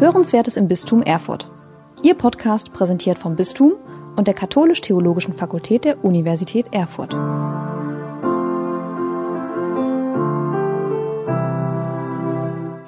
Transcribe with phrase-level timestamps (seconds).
[0.00, 1.50] Hörenswertes im Bistum Erfurt.
[2.04, 3.72] Ihr Podcast präsentiert vom Bistum
[4.14, 7.14] und der Katholisch-Theologischen Fakultät der Universität Erfurt.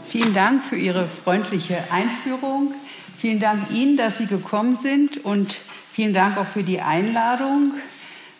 [0.04, 2.74] Vielen Dank für Ihre freundliche Einführung.
[3.18, 5.58] Vielen Dank Ihnen, dass Sie gekommen sind und
[5.92, 7.72] vielen Dank auch für die Einladung,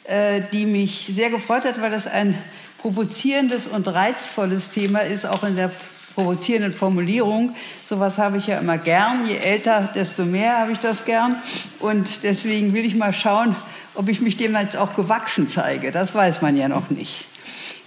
[0.05, 2.39] äh, die mich sehr gefreut hat, weil das ein
[2.79, 5.73] provozierendes und reizvolles Thema ist, auch in der
[6.21, 7.55] provozierenden Formulierung.
[7.89, 9.27] Sowas habe ich ja immer gern.
[9.27, 11.37] Je älter, desto mehr habe ich das gern.
[11.79, 13.57] Und deswegen will ich mal schauen,
[13.95, 15.91] ob ich mich dem jetzt auch gewachsen zeige.
[15.93, 17.29] Das weiß man ja noch nicht.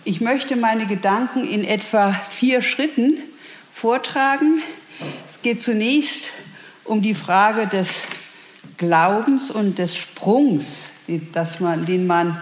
[0.03, 3.17] Ich möchte meine Gedanken in etwa vier Schritten
[3.71, 4.61] vortragen.
[5.31, 6.31] Es geht zunächst
[6.83, 8.01] um die Frage des
[8.77, 10.89] Glaubens und des Sprungs,
[11.33, 12.37] dass man, den man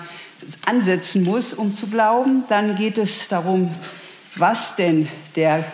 [0.66, 2.46] ansetzen muss, um zu glauben.
[2.48, 3.72] Dann geht es darum,
[4.36, 5.66] was denn der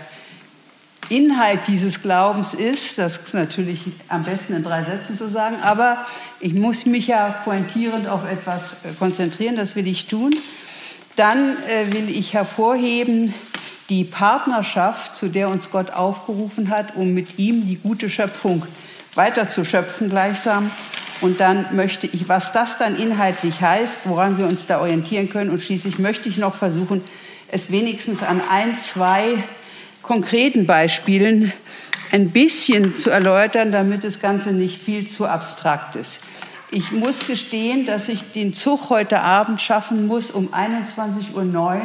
[1.10, 2.98] Inhalt dieses Glaubens ist.
[2.98, 6.06] Das ist natürlich am besten in drei Sätzen zu sagen, aber
[6.40, 10.36] ich muss mich ja pointierend auf etwas äh, konzentrieren, das will ich tun.
[11.16, 13.34] Dann äh, will ich hervorheben
[13.90, 18.66] die Partnerschaft, zu der uns Gott aufgerufen hat, um mit ihm die gute Schöpfung
[19.16, 20.70] weiterzuschöpfen gleichsam.
[21.22, 25.50] Und dann möchte ich, was das dann inhaltlich heißt, woran wir uns da orientieren können.
[25.50, 27.02] Und schließlich möchte ich noch versuchen,
[27.50, 29.42] es wenigstens an ein, zwei
[30.08, 31.52] konkreten Beispielen
[32.12, 36.22] ein bisschen zu erläutern, damit das Ganze nicht viel zu abstrakt ist.
[36.72, 41.82] Ich muss gestehen, dass ich den Zug heute Abend schaffen muss um 21.09 Uhr.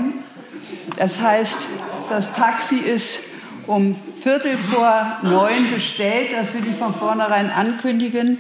[0.97, 1.59] Das heißt,
[2.09, 3.20] das Taxi ist
[3.67, 6.28] um Viertel vor neun bestellt.
[6.33, 8.39] Das will ich von vornherein ankündigen.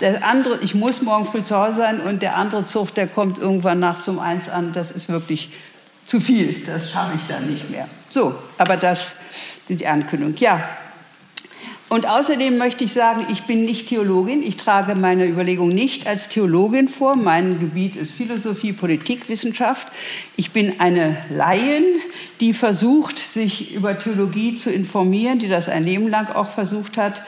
[0.00, 3.38] Der andere, ich muss morgen früh zu Hause sein und der andere Zug, der kommt
[3.38, 4.72] irgendwann nachts um eins an.
[4.72, 5.50] Das ist wirklich
[6.06, 6.62] zu viel.
[6.64, 7.88] Das schaffe ich dann nicht mehr.
[8.08, 9.16] So, aber das
[9.68, 10.36] ist die Ankündigung.
[10.38, 10.66] Ja.
[11.88, 14.42] Und außerdem möchte ich sagen, ich bin nicht Theologin.
[14.42, 17.14] Ich trage meine Überlegung nicht als Theologin vor.
[17.14, 19.86] Mein Gebiet ist Philosophie, Politik, Wissenschaft.
[20.34, 21.84] Ich bin eine Laien,
[22.40, 27.22] die versucht, sich über Theologie zu informieren, die das ein Leben lang auch versucht hat.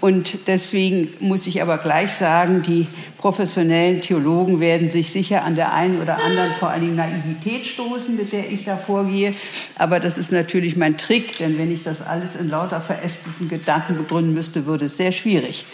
[0.00, 2.86] Und deswegen muss ich aber gleich sagen, die
[3.16, 8.14] professionellen Theologen werden sich sicher an der einen oder anderen vor allen Dingen Naivität stoßen,
[8.14, 9.34] mit der ich da vorgehe.
[9.76, 13.96] Aber das ist natürlich mein Trick, denn wenn ich das alles in lauter verästeten Gedanken
[13.96, 15.64] begründen müsste, würde es sehr schwierig.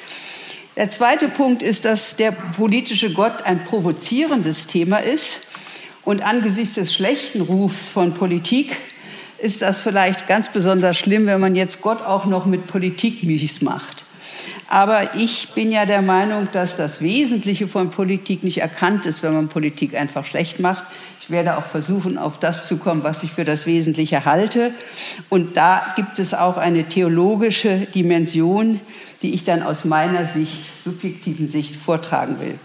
[0.76, 5.48] Der zweite Punkt ist, dass der politische Gott ein provozierendes Thema ist.
[6.04, 8.76] Und angesichts des schlechten Rufs von Politik
[9.38, 13.60] ist das vielleicht ganz besonders schlimm, wenn man jetzt Gott auch noch mit Politik mies
[13.60, 14.01] macht.
[14.68, 19.34] Aber ich bin ja der Meinung, dass das Wesentliche von Politik nicht erkannt ist, wenn
[19.34, 20.84] man Politik einfach schlecht macht.
[21.20, 24.72] Ich werde auch versuchen, auf das zu kommen, was ich für das Wesentliche halte.
[25.28, 28.80] Und da gibt es auch eine theologische Dimension,
[29.22, 32.58] die ich dann aus meiner Sicht, subjektiven Sicht, vortragen will.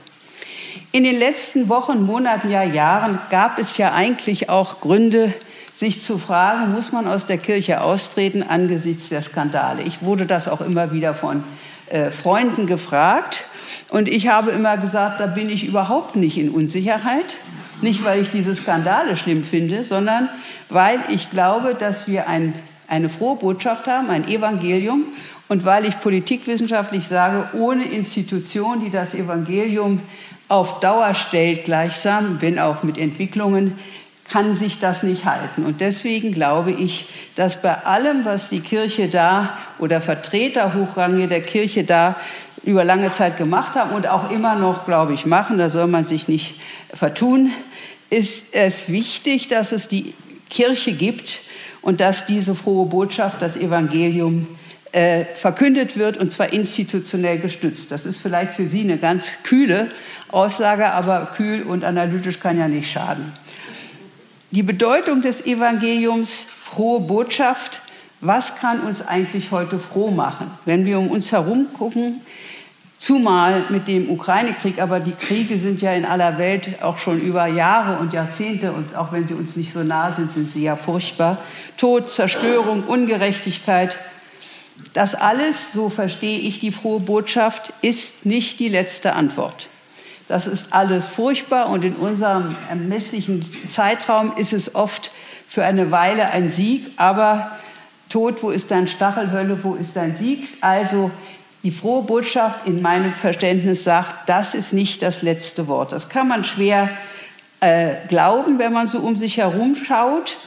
[0.92, 5.34] In den letzten Wochen, Monaten, ja Jahren gab es ja eigentlich auch Gründe,
[5.78, 9.84] sich zu fragen, muss man aus der Kirche austreten angesichts der Skandale.
[9.84, 11.44] Ich wurde das auch immer wieder von
[11.90, 13.46] äh, Freunden gefragt
[13.90, 17.36] und ich habe immer gesagt, da bin ich überhaupt nicht in Unsicherheit.
[17.82, 20.30] Nicht, weil ich diese Skandale schlimm finde, sondern
[20.70, 22.56] weil ich glaube, dass wir ein,
[22.88, 25.04] eine frohe Botschaft haben, ein Evangelium.
[25.48, 30.02] Und weil ich politikwissenschaftlich sage, ohne Institution, die das Evangelium
[30.48, 33.78] auf Dauer stellt, gleichsam, wenn auch mit Entwicklungen,
[34.30, 35.64] kann sich das nicht halten.
[35.64, 41.42] Und deswegen glaube ich, dass bei allem, was die Kirche da oder Vertreter hochrangige der
[41.42, 42.16] Kirche da
[42.64, 46.06] über lange Zeit gemacht haben und auch immer noch, glaube ich, machen, da soll man
[46.06, 46.56] sich nicht
[46.94, 47.52] vertun,
[48.10, 50.14] ist es wichtig, dass es die
[50.50, 51.40] Kirche gibt
[51.82, 54.48] und dass diese frohe Botschaft, das Evangelium,
[54.92, 57.92] äh, verkündet wird und zwar institutionell gestützt.
[57.92, 59.92] Das ist vielleicht für Sie eine ganz kühle
[60.30, 63.34] Aussage, aber kühl und analytisch kann ja nicht schaden.
[64.52, 67.82] Die Bedeutung des Evangeliums, frohe Botschaft,
[68.22, 70.50] was kann uns eigentlich heute froh machen?
[70.64, 72.22] Wenn wir um uns herum gucken,
[72.98, 77.46] zumal mit dem Ukraine-Krieg, aber die Kriege sind ja in aller Welt auch schon über
[77.48, 80.78] Jahre und Jahrzehnte und auch wenn sie uns nicht so nah sind, sind sie ja
[80.78, 81.38] furchtbar.
[81.76, 83.98] Tod, Zerstörung, Ungerechtigkeit,
[84.94, 89.68] das alles, so verstehe ich die frohe Botschaft, ist nicht die letzte Antwort.
[90.28, 95.12] Das ist alles furchtbar und in unserem ermesslichen Zeitraum ist es oft
[95.48, 97.58] für eine Weile ein Sieg, aber
[98.10, 100.58] Tod, wo ist dein Stachelhölle, wo ist dein Sieg?
[100.62, 101.12] Also
[101.64, 105.92] die frohe Botschaft in meinem Verständnis sagt, das ist nicht das letzte Wort.
[105.92, 106.90] Das kann man schwer
[107.60, 110.38] äh, glauben, wenn man so um sich herum schaut.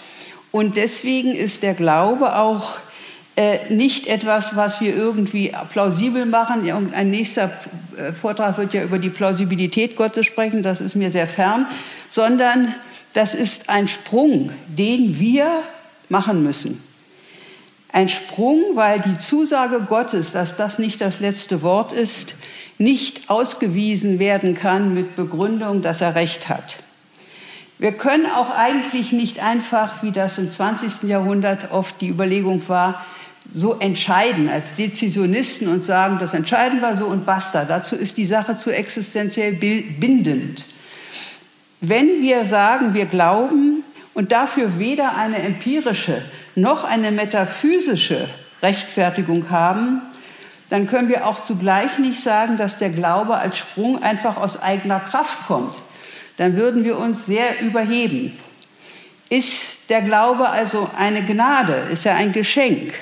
[0.53, 2.79] Und deswegen ist der Glaube auch
[3.71, 6.71] nicht etwas, was wir irgendwie plausibel machen.
[6.93, 7.51] Ein nächster
[7.97, 11.67] äh, Vortrag wird ja über die Plausibilität Gottes sprechen, das ist mir sehr fern,
[12.09, 12.75] sondern
[13.13, 15.63] das ist ein Sprung, den wir
[16.09, 16.83] machen müssen.
[17.93, 22.37] Ein Sprung, weil die Zusage Gottes, dass das nicht das letzte Wort ist,
[22.79, 26.79] nicht ausgewiesen werden kann mit Begründung, dass er recht hat.
[27.79, 31.09] Wir können auch eigentlich nicht einfach, wie das im 20.
[31.09, 33.05] Jahrhundert oft die Überlegung war,
[33.55, 37.65] so entscheiden als Dezisionisten und sagen, das entscheiden wir so und basta.
[37.65, 40.67] Dazu ist die Sache zu existenziell bindend.
[41.81, 43.83] Wenn wir sagen, wir glauben
[44.15, 46.23] und dafür weder eine empirische
[46.55, 48.29] noch eine metaphysische
[48.63, 50.03] Rechtfertigung haben,
[50.69, 55.01] dann können wir auch zugleich nicht sagen, dass der Glaube als Sprung einfach aus eigener
[55.01, 55.75] Kraft kommt.
[56.37, 58.37] Dann würden wir uns sehr überheben.
[59.29, 61.89] Ist der Glaube also eine Gnade?
[61.91, 62.93] Ist er ein Geschenk?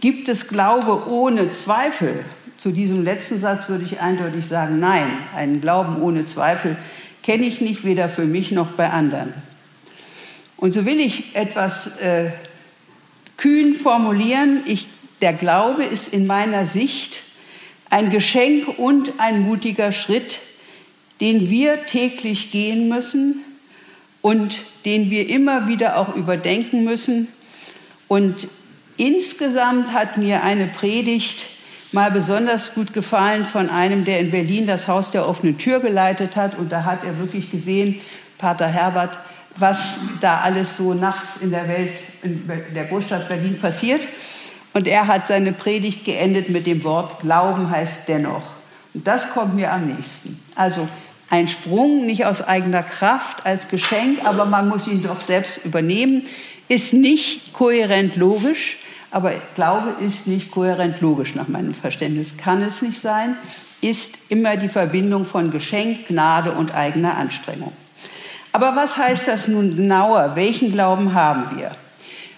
[0.00, 2.24] Gibt es Glaube ohne Zweifel?
[2.56, 5.06] Zu diesem letzten Satz würde ich eindeutig sagen, nein,
[5.36, 6.76] einen Glauben ohne Zweifel
[7.22, 9.34] kenne ich nicht, weder für mich noch bei anderen.
[10.56, 12.30] Und so will ich etwas äh,
[13.36, 14.62] kühn formulieren.
[14.66, 14.88] Ich,
[15.20, 17.22] der Glaube ist in meiner Sicht
[17.90, 20.40] ein Geschenk und ein mutiger Schritt,
[21.20, 23.42] den wir täglich gehen müssen
[24.22, 27.28] und den wir immer wieder auch überdenken müssen.
[28.08, 28.48] Und
[29.00, 31.46] insgesamt hat mir eine Predigt
[31.92, 36.36] mal besonders gut gefallen von einem, der in Berlin das Haus der offenen Tür geleitet
[36.36, 36.56] hat.
[36.58, 38.00] Und da hat er wirklich gesehen,
[38.38, 39.18] Pater Herbert,
[39.56, 41.92] was da alles so nachts in der Welt,
[42.22, 44.02] in der Großstadt Berlin passiert.
[44.72, 48.52] Und er hat seine Predigt geendet mit dem Wort Glauben heißt dennoch.
[48.94, 50.40] Und das kommt mir am nächsten.
[50.54, 50.86] Also
[51.30, 56.22] ein Sprung, nicht aus eigener Kraft als Geschenk, aber man muss ihn doch selbst übernehmen,
[56.68, 58.78] ist nicht kohärent logisch,
[59.10, 62.36] aber Glaube ist nicht kohärent logisch nach meinem Verständnis.
[62.36, 63.36] Kann es nicht sein,
[63.80, 67.72] ist immer die Verbindung von Geschenk, Gnade und eigener Anstrengung.
[68.52, 70.32] Aber was heißt das nun genauer?
[70.34, 71.72] Welchen Glauben haben wir?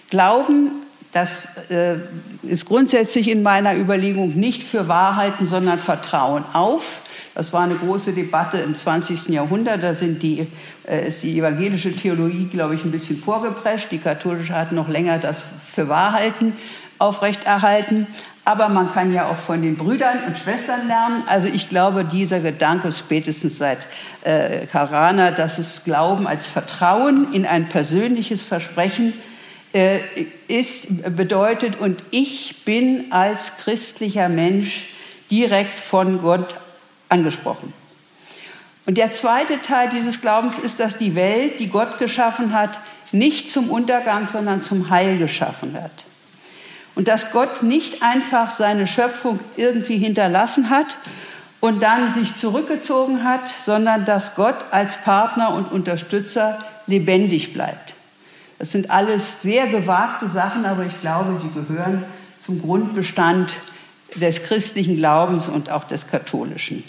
[0.09, 0.71] Glauben,
[1.11, 1.95] das äh,
[2.43, 7.01] ist grundsätzlich in meiner Überlegung nicht für Wahrheiten, sondern Vertrauen auf.
[7.35, 9.29] Das war eine große Debatte im 20.
[9.29, 9.83] Jahrhundert.
[9.83, 10.47] Da sind die,
[10.87, 13.91] äh, ist die evangelische Theologie, glaube ich, ein bisschen vorgeprescht.
[13.91, 16.53] Die katholische hat noch länger das für Wahrheiten
[16.99, 18.07] aufrechterhalten.
[18.45, 21.23] Aber man kann ja auch von den Brüdern und Schwestern lernen.
[21.27, 23.87] Also ich glaube, dieser Gedanke spätestens seit
[24.23, 29.13] äh, Karl Rahner, dass es Glauben als Vertrauen in ein persönliches Versprechen
[29.73, 29.99] äh,
[30.47, 34.89] ist, bedeutet, und ich bin als christlicher Mensch
[35.31, 36.55] direkt von Gott
[37.09, 37.73] angesprochen.
[38.85, 42.81] Und der zweite Teil dieses Glaubens ist, dass die Welt, die Gott geschaffen hat,
[43.13, 45.91] nicht zum Untergang, sondern zum Heil geschaffen hat.
[46.95, 50.97] Und dass Gott nicht einfach seine Schöpfung irgendwie hinterlassen hat
[51.59, 57.93] und dann sich zurückgezogen hat, sondern dass Gott als Partner und Unterstützer lebendig bleibt.
[58.59, 62.03] Das sind alles sehr gewagte Sachen, aber ich glaube, sie gehören
[62.37, 63.55] zum Grundbestand
[64.15, 66.83] des christlichen Glaubens und auch des katholischen.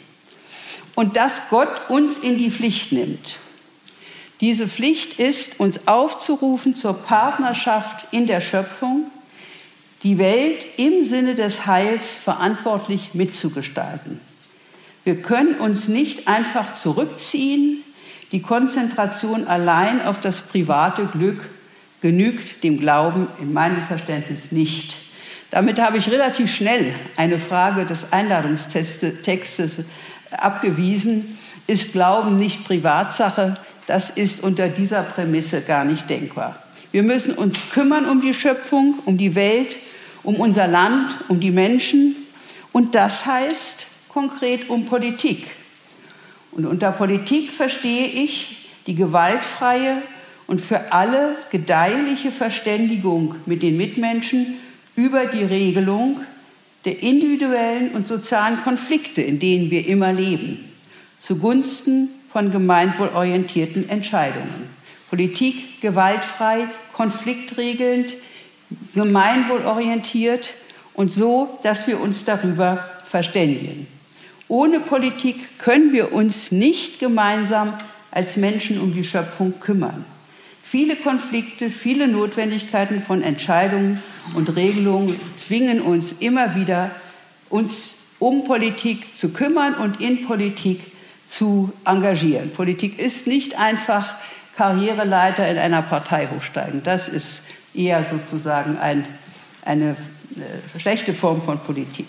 [0.95, 3.39] Und dass Gott uns in die Pflicht nimmt.
[4.41, 9.11] Diese Pflicht ist, uns aufzurufen zur Partnerschaft in der Schöpfung,
[10.03, 14.21] die Welt im Sinne des Heils verantwortlich mitzugestalten.
[15.05, 17.83] Wir können uns nicht einfach zurückziehen.
[18.33, 21.49] Die Konzentration allein auf das private Glück
[22.01, 24.97] genügt dem Glauben in meinem Verständnis nicht.
[25.51, 29.77] Damit habe ich relativ schnell eine Frage des Einladungstextes
[30.33, 31.39] abgewiesen.
[31.67, 33.57] Ist Glauben nicht Privatsache?
[33.87, 36.63] Das ist unter dieser Prämisse gar nicht denkbar.
[36.93, 39.77] Wir müssen uns kümmern um die Schöpfung, um die Welt,
[40.23, 42.17] um unser Land, um die Menschen.
[42.73, 45.51] Und das heißt konkret um Politik.
[46.53, 50.03] Und unter Politik verstehe ich die gewaltfreie
[50.47, 54.55] und für alle gedeihliche Verständigung mit den Mitmenschen
[54.95, 56.21] über die Regelung
[56.85, 60.65] der individuellen und sozialen Konflikte, in denen wir immer leben,
[61.19, 64.69] zugunsten von gemeinwohlorientierten Entscheidungen.
[65.09, 68.15] Politik gewaltfrei, konfliktregelnd,
[68.93, 70.55] gemeinwohlorientiert
[70.95, 73.87] und so, dass wir uns darüber verständigen.
[74.49, 77.73] Ohne Politik können wir uns nicht gemeinsam
[78.11, 80.05] als Menschen um die Schöpfung kümmern.
[80.61, 84.03] Viele Konflikte, viele Notwendigkeiten von Entscheidungen
[84.35, 86.91] und Regelungen zwingen uns immer wieder,
[87.49, 90.94] uns um Politik zu kümmern und in Politik
[91.27, 92.51] zu engagieren.
[92.51, 94.17] Politik ist nicht einfach
[94.57, 96.83] Karriereleiter in einer Partei hochsteigen.
[96.83, 97.43] Das ist
[97.75, 99.05] eher sozusagen ein,
[99.65, 99.97] eine
[100.37, 102.07] äh, schlechte Form von Politik.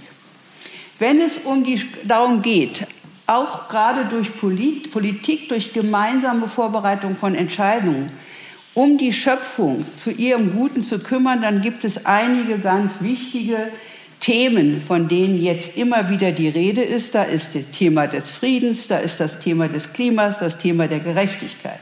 [1.00, 2.86] Wenn es um die, darum geht,
[3.28, 8.12] auch gerade durch Polit, Politik, durch gemeinsame Vorbereitung von Entscheidungen,
[8.76, 13.72] um die Schöpfung zu ihrem Guten zu kümmern, dann gibt es einige ganz wichtige
[14.20, 17.16] Themen, von denen jetzt immer wieder die Rede ist.
[17.16, 21.00] Da ist das Thema des Friedens, da ist das Thema des Klimas, das Thema der
[21.00, 21.80] Gerechtigkeit.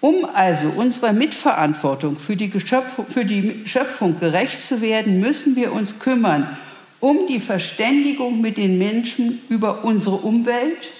[0.00, 6.00] Um also unserer Mitverantwortung für die, für die Schöpfung gerecht zu werden, müssen wir uns
[6.00, 6.56] kümmern
[7.02, 10.90] um die Verständigung mit den Menschen über unsere Umwelt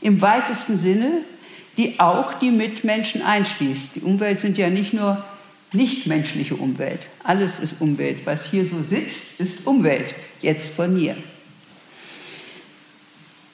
[0.00, 1.18] im weitesten Sinne,
[1.76, 3.96] die auch die Mitmenschen einschließt.
[3.96, 5.24] Die Umwelt sind ja nicht nur
[5.74, 7.08] nichtmenschliche Umwelt.
[7.22, 8.24] Alles ist Umwelt.
[8.24, 11.16] Was hier so sitzt, ist Umwelt, jetzt von mir.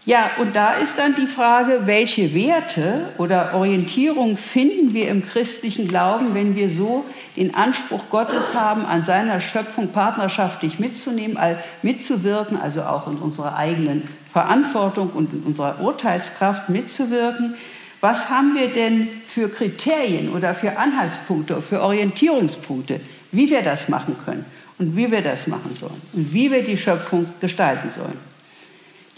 [0.07, 5.89] Ja, und da ist dann die Frage, welche Werte oder Orientierung finden wir im christlichen
[5.89, 7.05] Glauben, wenn wir so
[7.37, 11.39] den Anspruch Gottes haben, an seiner Schöpfung partnerschaftlich mitzunehmen,
[11.83, 17.55] mitzuwirken, also auch in unserer eigenen Verantwortung und in unserer Urteilskraft mitzuwirken.
[18.01, 23.01] Was haben wir denn für Kriterien oder für Anhaltspunkte, für Orientierungspunkte,
[23.33, 24.45] wie wir das machen können
[24.79, 28.31] und wie wir das machen sollen und wie wir die Schöpfung gestalten sollen?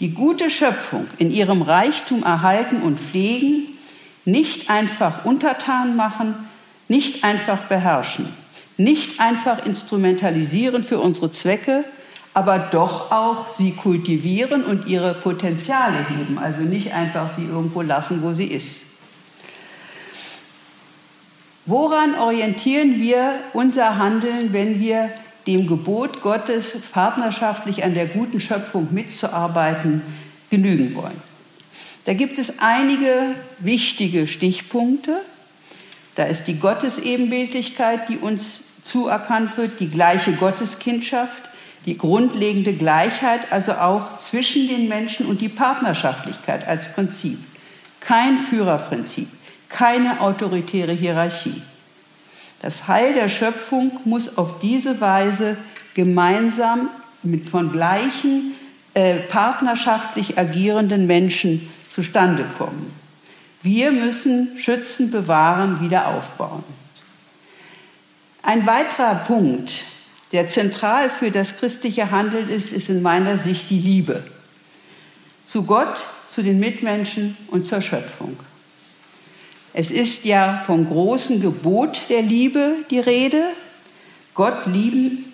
[0.03, 3.69] die gute Schöpfung in ihrem Reichtum erhalten und pflegen,
[4.25, 6.35] nicht einfach untertan machen,
[6.89, 8.27] nicht einfach beherrschen,
[8.75, 11.85] nicht einfach instrumentalisieren für unsere Zwecke,
[12.33, 18.23] aber doch auch sie kultivieren und ihre Potenziale heben, also nicht einfach sie irgendwo lassen,
[18.23, 18.93] wo sie ist.
[21.65, 25.09] Woran orientieren wir unser Handeln, wenn wir
[25.47, 30.01] dem Gebot Gottes, partnerschaftlich an der guten Schöpfung mitzuarbeiten,
[30.49, 31.21] genügen wollen.
[32.05, 35.21] Da gibt es einige wichtige Stichpunkte.
[36.15, 41.49] Da ist die Gottesebenbildlichkeit, die uns zuerkannt wird, die gleiche Gotteskindschaft,
[41.85, 47.37] die grundlegende Gleichheit, also auch zwischen den Menschen und die Partnerschaftlichkeit als Prinzip.
[47.99, 49.27] Kein Führerprinzip,
[49.69, 51.61] keine autoritäre Hierarchie.
[52.61, 55.57] Das Heil der Schöpfung muss auf diese Weise
[55.93, 56.89] gemeinsam
[57.21, 58.53] mit von gleichen
[58.93, 62.91] äh, partnerschaftlich agierenden Menschen zustande kommen.
[63.61, 66.63] Wir müssen schützen, bewahren, wieder aufbauen.
[68.41, 69.83] Ein weiterer Punkt,
[70.33, 74.23] der zentral für das christliche Handeln ist, ist in meiner Sicht die Liebe.
[75.45, 78.35] Zu Gott, zu den Mitmenschen und zur Schöpfung.
[79.73, 83.43] Es ist ja vom großen Gebot der Liebe die Rede.
[84.33, 85.25] Gott lieben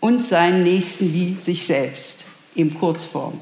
[0.00, 2.24] und seinen Nächsten wie sich selbst,
[2.54, 3.40] in Kurzform.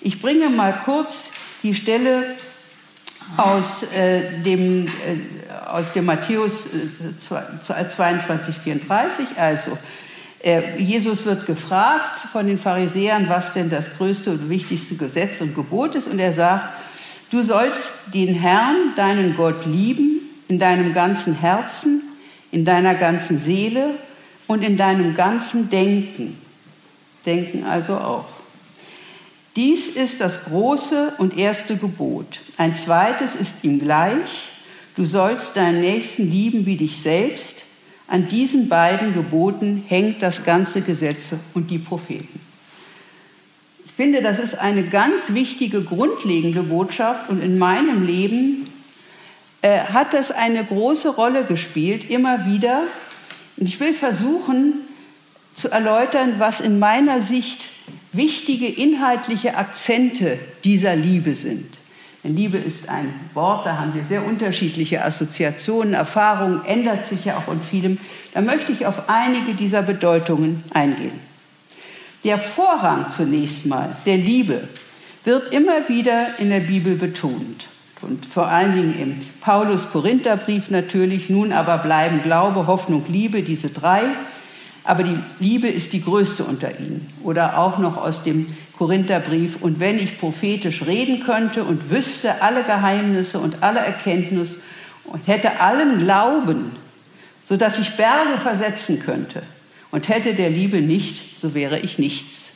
[0.00, 1.30] Ich bringe mal kurz
[1.62, 2.36] die Stelle
[3.36, 4.90] aus, äh, dem, äh,
[5.66, 9.26] aus dem Matthäus äh, 22, 34.
[9.36, 9.76] Also,
[10.78, 15.94] Jesus wird gefragt von den Pharisäern, was denn das größte und wichtigste Gesetz und Gebot
[15.94, 16.06] ist.
[16.06, 16.66] Und er sagt,
[17.30, 22.02] Du sollst den Herrn, deinen Gott, lieben in deinem ganzen Herzen,
[22.50, 23.94] in deiner ganzen Seele
[24.48, 26.36] und in deinem ganzen Denken.
[27.24, 28.26] Denken also auch.
[29.54, 32.40] Dies ist das große und erste Gebot.
[32.56, 34.48] Ein zweites ist ihm gleich.
[34.96, 37.66] Du sollst deinen Nächsten lieben wie dich selbst.
[38.10, 42.40] An diesen beiden Geboten hängt das ganze Gesetz und die Propheten
[44.00, 48.66] finde, das ist eine ganz wichtige, grundlegende Botschaft und in meinem Leben
[49.60, 52.84] äh, hat das eine große Rolle gespielt, immer wieder.
[53.58, 54.72] Und ich will versuchen
[55.52, 57.68] zu erläutern, was in meiner Sicht
[58.12, 61.79] wichtige inhaltliche Akzente dieser Liebe sind.
[62.22, 67.38] Denn Liebe ist ein Wort, da haben wir sehr unterschiedliche Assoziationen, Erfahrungen, ändert sich ja
[67.38, 67.98] auch in vielem.
[68.34, 71.18] Da möchte ich auf einige dieser Bedeutungen eingehen.
[72.24, 74.68] Der Vorrang zunächst mal der Liebe
[75.24, 77.68] wird immer wieder in der Bibel betont.
[78.02, 84.02] Und vor allen Dingen im Paulus-Korinther-Brief natürlich, nun aber bleiben Glaube, Hoffnung, Liebe, diese drei.
[84.84, 87.06] Aber die Liebe ist die größte unter ihnen.
[87.22, 88.46] Oder auch noch aus dem
[88.80, 89.58] Korintherbrief.
[89.60, 94.60] Und wenn ich prophetisch reden könnte und wüsste alle Geheimnisse und alle Erkenntnis
[95.04, 96.72] und hätte allen Glauben,
[97.44, 99.42] sodass ich Berge versetzen könnte,
[99.90, 102.52] und hätte der Liebe nicht, so wäre ich nichts.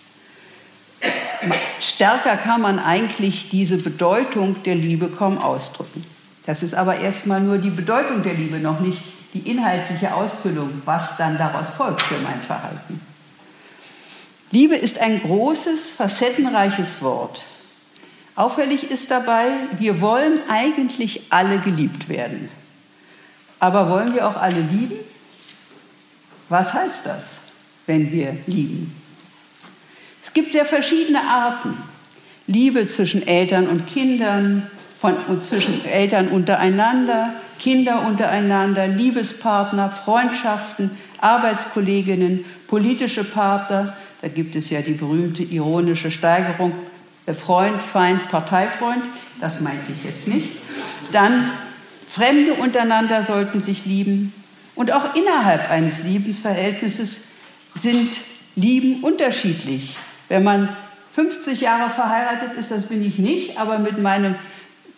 [1.78, 6.07] Stärker kann man eigentlich diese Bedeutung der Liebe kaum ausdrücken.
[6.47, 9.02] Das ist aber erstmal nur die Bedeutung der Liebe, noch nicht
[9.35, 13.00] die inhaltliche Ausfüllung, was dann daraus folgt für mein Verhalten.
[14.55, 17.43] Liebe ist ein großes, facettenreiches Wort.
[18.37, 22.49] Auffällig ist dabei, wir wollen eigentlich alle geliebt werden.
[23.61, 24.97] Aber wollen wir auch alle lieben?
[26.49, 27.45] Was heißt das?
[27.87, 28.95] wenn wir lieben.
[30.23, 31.77] Es gibt sehr verschiedene Arten.
[32.47, 34.71] Liebe zwischen Eltern und Kindern,
[35.01, 43.97] von, und zwischen Eltern untereinander, Kinder untereinander, Liebespartner, Freundschaften, Arbeitskolleginnen, politische Partner.
[44.25, 46.73] Da gibt es ja die berühmte ironische Steigerung
[47.26, 49.02] äh, Freund, Feind, Parteifreund.
[49.38, 50.49] Das meinte ich jetzt nicht.
[51.12, 51.50] Dann
[52.09, 54.33] Fremde untereinander sollten sich lieben.
[54.75, 57.33] Und auch innerhalb eines Liebensverhältnisses
[57.75, 58.19] sind
[58.57, 59.99] Lieben unterschiedlich.
[60.31, 60.75] Wenn man
[61.12, 64.37] 50 Jahre verheiratet ist, das bin ich nicht, aber mit meinem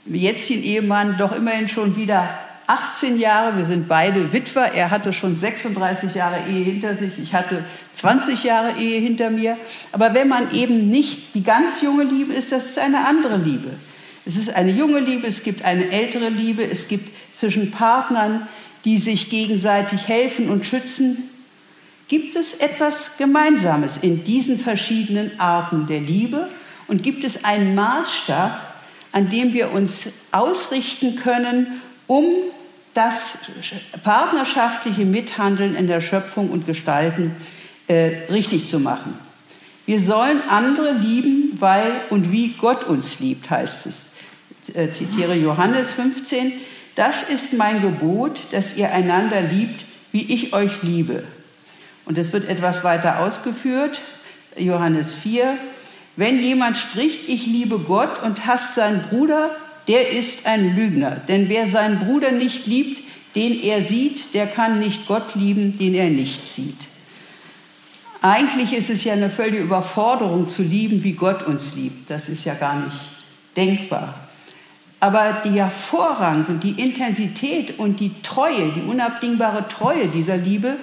[0.04, 2.28] jetzigen Ehemann doch immerhin schon wieder
[2.66, 3.56] 18 Jahre.
[3.56, 4.72] Wir sind beide Witwer.
[4.74, 7.18] Er hatte schon 36 Jahre Ehe hinter sich.
[7.18, 9.56] Ich hatte 20 Jahre Ehe hinter mir.
[9.92, 13.70] Aber wenn man eben nicht die ganz junge Liebe ist, das ist eine andere Liebe.
[14.24, 18.48] Es ist eine junge Liebe, es gibt eine ältere Liebe, es gibt zwischen Partnern,
[18.84, 21.30] die sich gegenseitig helfen und schützen.
[22.08, 26.48] Gibt es etwas Gemeinsames in diesen verschiedenen Arten der Liebe?
[26.88, 28.60] Und gibt es einen Maßstab,
[29.12, 32.26] an dem wir uns ausrichten können, um
[32.94, 33.50] das
[34.02, 37.36] partnerschaftliche Mithandeln in der Schöpfung und Gestalten
[37.88, 39.18] äh, richtig zu machen?
[39.86, 44.06] Wir sollen andere lieben, weil und wie Gott uns liebt, heißt es.
[44.74, 46.52] Äh, zitiere Johannes 15,
[46.96, 51.22] das ist mein Gebot, dass ihr einander liebt, wie ich euch liebe.
[52.04, 54.00] Und es wird etwas weiter ausgeführt,
[54.56, 55.56] Johannes 4,
[56.16, 59.50] wenn jemand spricht, ich liebe Gott und hasst seinen Bruder,
[59.88, 61.12] der ist ein Lügner.
[61.28, 63.02] Denn wer seinen Bruder nicht liebt,
[63.34, 66.78] den er sieht, der kann nicht Gott lieben, den er nicht sieht.
[68.22, 72.10] Eigentlich ist es ja eine völlige Überforderung zu lieben, wie Gott uns liebt.
[72.10, 72.96] Das ist ja gar nicht
[73.56, 74.14] denkbar.
[74.98, 80.76] Aber der Vorrang und die Intensität und die Treue, die unabdingbare Treue dieser Liebe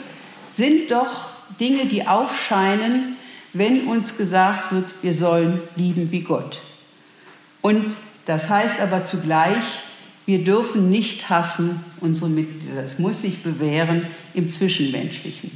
[0.50, 1.30] sind doch
[1.60, 3.18] Dinge, die aufscheinen,
[3.54, 6.62] wenn uns gesagt wird, wir sollen lieben wie Gott.
[7.62, 9.64] Und das heißt aber zugleich,
[10.26, 12.82] wir dürfen nicht hassen unsere Mitglieder.
[12.82, 15.52] Das muss sich bewähren im Zwischenmenschlichen.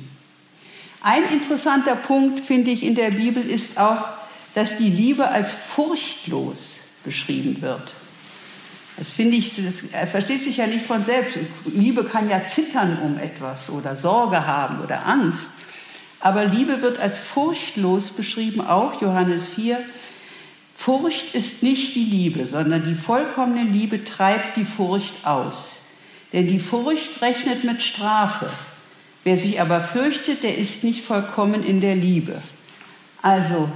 [1.01, 4.09] Ein interessanter Punkt, finde ich, in der Bibel ist auch,
[4.55, 7.93] dass die Liebe als furchtlos beschrieben wird.
[8.97, 11.37] Das finde ich, das versteht sich ja nicht von selbst.
[11.65, 15.51] Liebe kann ja zittern um etwas oder Sorge haben oder Angst.
[16.19, 19.79] Aber Liebe wird als furchtlos beschrieben, auch Johannes 4.
[20.87, 25.79] Furcht ist nicht die Liebe, sondern die vollkommene Liebe treibt die Furcht aus.
[26.31, 28.49] Denn die Furcht rechnet mit Strafe.
[29.25, 32.41] Wer sich aber fürchtet, der ist nicht vollkommen in der Liebe.
[33.21, 33.67] Also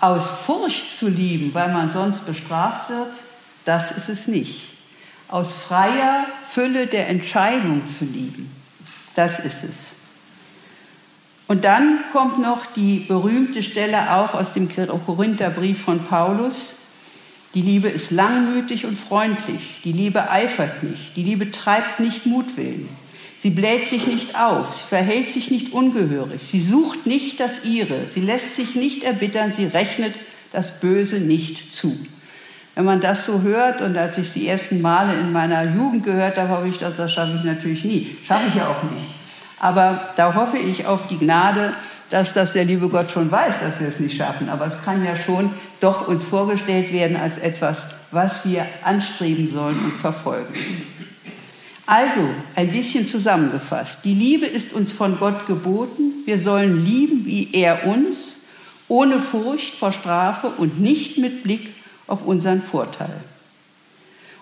[0.00, 3.14] aus Furcht zu lieben, weil man sonst bestraft wird,
[3.64, 4.78] das ist es nicht.
[5.28, 8.50] Aus freier Fülle der Entscheidung zu lieben,
[9.14, 10.01] das ist es.
[11.52, 16.76] Und dann kommt noch die berühmte Stelle auch aus dem Korintherbrief von Paulus.
[17.52, 19.82] Die Liebe ist langmütig und freundlich.
[19.84, 21.14] Die Liebe eifert nicht.
[21.14, 22.88] Die Liebe treibt nicht Mutwillen.
[23.38, 24.72] Sie bläht sich nicht auf.
[24.72, 26.40] Sie verhält sich nicht ungehörig.
[26.42, 28.08] Sie sucht nicht das Ihre.
[28.08, 29.52] Sie lässt sich nicht erbittern.
[29.52, 30.14] Sie rechnet
[30.52, 31.94] das Böse nicht zu.
[32.74, 36.38] Wenn man das so hört und als ich die ersten Male in meiner Jugend gehört
[36.38, 38.16] habe, habe ich gedacht, das schaffe ich natürlich nie.
[38.26, 39.21] Schaffe ich ja auch nicht.
[39.62, 41.72] Aber da hoffe ich auf die Gnade,
[42.10, 44.48] dass das der liebe Gott schon weiß, dass wir es nicht schaffen.
[44.48, 49.78] Aber es kann ja schon doch uns vorgestellt werden als etwas, was wir anstreben sollen
[49.84, 50.52] und verfolgen.
[51.86, 54.00] Also, ein bisschen zusammengefasst.
[54.04, 56.24] Die Liebe ist uns von Gott geboten.
[56.24, 58.46] Wir sollen lieben, wie er uns,
[58.88, 61.72] ohne Furcht vor Strafe und nicht mit Blick
[62.08, 63.14] auf unseren Vorteil.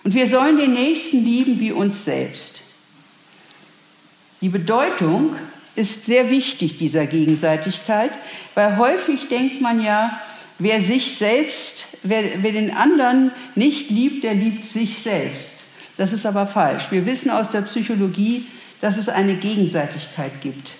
[0.03, 2.61] Und wir sollen den Nächsten lieben wie uns selbst.
[4.41, 5.35] Die Bedeutung
[5.75, 8.11] ist sehr wichtig dieser Gegenseitigkeit,
[8.55, 10.19] weil häufig denkt man ja,
[10.59, 15.61] wer sich selbst, wer, wer den anderen nicht liebt, der liebt sich selbst.
[15.97, 16.85] Das ist aber falsch.
[16.89, 18.45] Wir wissen aus der Psychologie,
[18.81, 20.71] dass es eine Gegenseitigkeit gibt.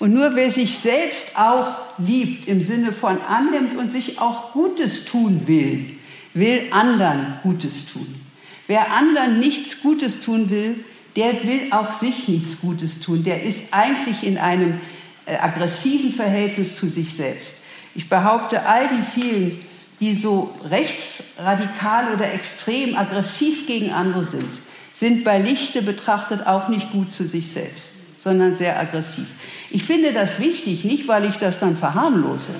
[0.00, 5.04] Und nur wer sich selbst auch liebt, im Sinne von annimmt und sich auch Gutes
[5.04, 5.86] tun will,
[6.34, 8.22] will anderen Gutes tun.
[8.66, 10.84] Wer anderen nichts Gutes tun will,
[11.16, 13.22] der will auch sich nichts Gutes tun.
[13.24, 14.80] Der ist eigentlich in einem
[15.26, 17.54] äh, aggressiven Verhältnis zu sich selbst.
[17.94, 19.60] Ich behaupte, all die vielen,
[20.00, 24.60] die so rechtsradikal oder extrem aggressiv gegen andere sind,
[24.92, 29.28] sind bei Lichte betrachtet auch nicht gut zu sich selbst, sondern sehr aggressiv.
[29.70, 32.50] Ich finde das wichtig, nicht weil ich das dann verharmlose,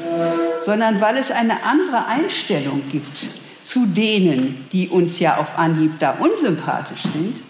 [0.65, 3.27] sondern weil es eine andere Einstellung gibt
[3.63, 7.41] zu denen, die uns ja auf Anhieb da unsympathisch sind,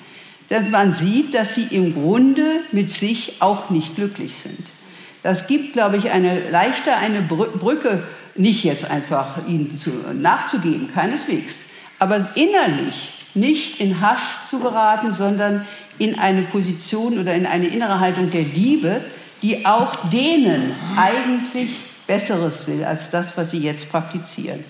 [0.50, 4.66] denn man sieht, dass sie im Grunde mit sich auch nicht glücklich sind.
[5.22, 8.02] Das gibt, glaube ich, eine, leichter eine Brücke,
[8.34, 11.60] nicht jetzt einfach ihnen zu, nachzugeben, keineswegs,
[11.98, 15.66] aber innerlich nicht in Hass zu geraten, sondern
[15.98, 19.00] in eine Position oder in eine innere Haltung der Liebe,
[19.42, 21.70] die auch denen eigentlich
[22.06, 24.64] Besseres will als das, was sie jetzt praktizieren.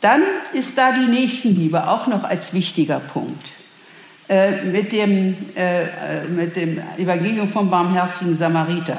[0.00, 3.46] Dann ist da die Nächstenliebe auch noch als wichtiger Punkt.
[4.30, 8.96] Äh, mit, dem, äh, mit dem Evangelium vom barmherzigen Samariter.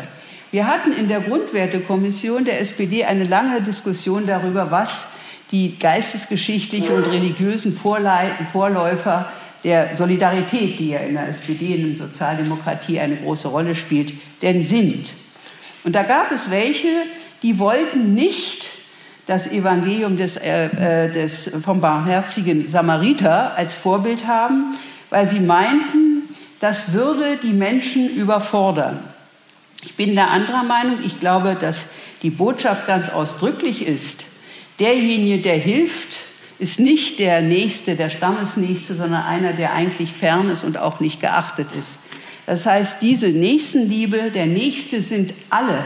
[0.51, 5.13] Wir hatten in der Grundwertekommission der SPD eine lange Diskussion darüber, was
[5.51, 9.31] die geistesgeschichtlichen und religiösen Vorläufer
[9.63, 14.63] der Solidarität, die ja in der SPD, in der Sozialdemokratie eine große Rolle spielt, denn
[14.63, 15.13] sind.
[15.85, 16.89] Und da gab es welche,
[17.41, 18.69] die wollten nicht
[19.27, 24.75] das Evangelium des, äh, äh, des, vom barmherzigen Samariter als Vorbild haben,
[25.11, 26.23] weil sie meinten,
[26.59, 28.99] das würde die Menschen überfordern.
[29.83, 30.99] Ich bin der anderer Meinung.
[31.05, 31.89] Ich glaube, dass
[32.23, 34.25] die Botschaft ganz ausdrücklich ist,
[34.79, 36.19] derjenige, der hilft,
[36.59, 41.19] ist nicht der Nächste, der Stammesnächste, sondern einer, der eigentlich fern ist und auch nicht
[41.19, 41.99] geachtet ist.
[42.45, 45.83] Das heißt, diese Nächstenliebe, der Nächste sind alle,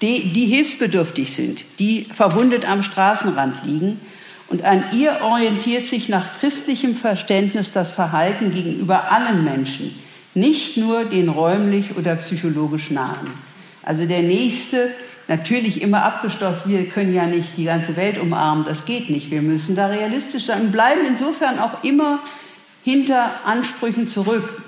[0.00, 4.00] die, die hilfsbedürftig sind, die verwundet am Straßenrand liegen.
[4.48, 9.94] Und an ihr orientiert sich nach christlichem Verständnis das Verhalten gegenüber allen Menschen,
[10.34, 13.28] nicht nur den räumlich oder psychologisch nahen.
[13.82, 14.90] Also der Nächste
[15.28, 19.30] natürlich immer abgestopft, wir können ja nicht die ganze Welt umarmen, das geht nicht.
[19.30, 22.20] Wir müssen da realistisch sein und bleiben insofern auch immer
[22.84, 24.62] hinter Ansprüchen zurück.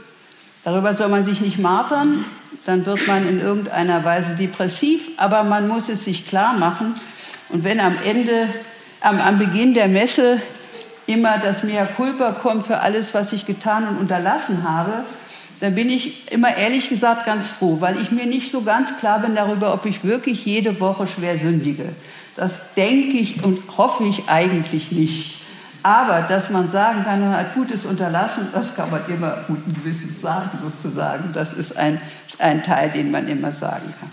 [0.63, 2.27] Darüber soll man sich nicht martern,
[2.67, 6.95] dann wird man in irgendeiner Weise depressiv, aber man muss es sich klar machen.
[7.49, 8.49] Und wenn am Ende,
[9.01, 10.41] am, am Beginn der Messe
[11.07, 15.05] immer das Mea culpa kommt für alles, was ich getan und unterlassen habe,
[15.61, 19.19] dann bin ich immer ehrlich gesagt ganz froh, weil ich mir nicht so ganz klar
[19.21, 21.85] bin darüber, ob ich wirklich jede Woche schwer sündige.
[22.37, 25.37] Das denke ich und hoffe ich eigentlich nicht.
[25.83, 30.21] Aber dass man sagen kann, man hat Gutes unterlassen, das kann man immer guten Gewissens
[30.21, 31.31] sagen, sozusagen.
[31.33, 32.01] Das ist ein,
[32.39, 34.11] ein Teil, den man immer sagen kann.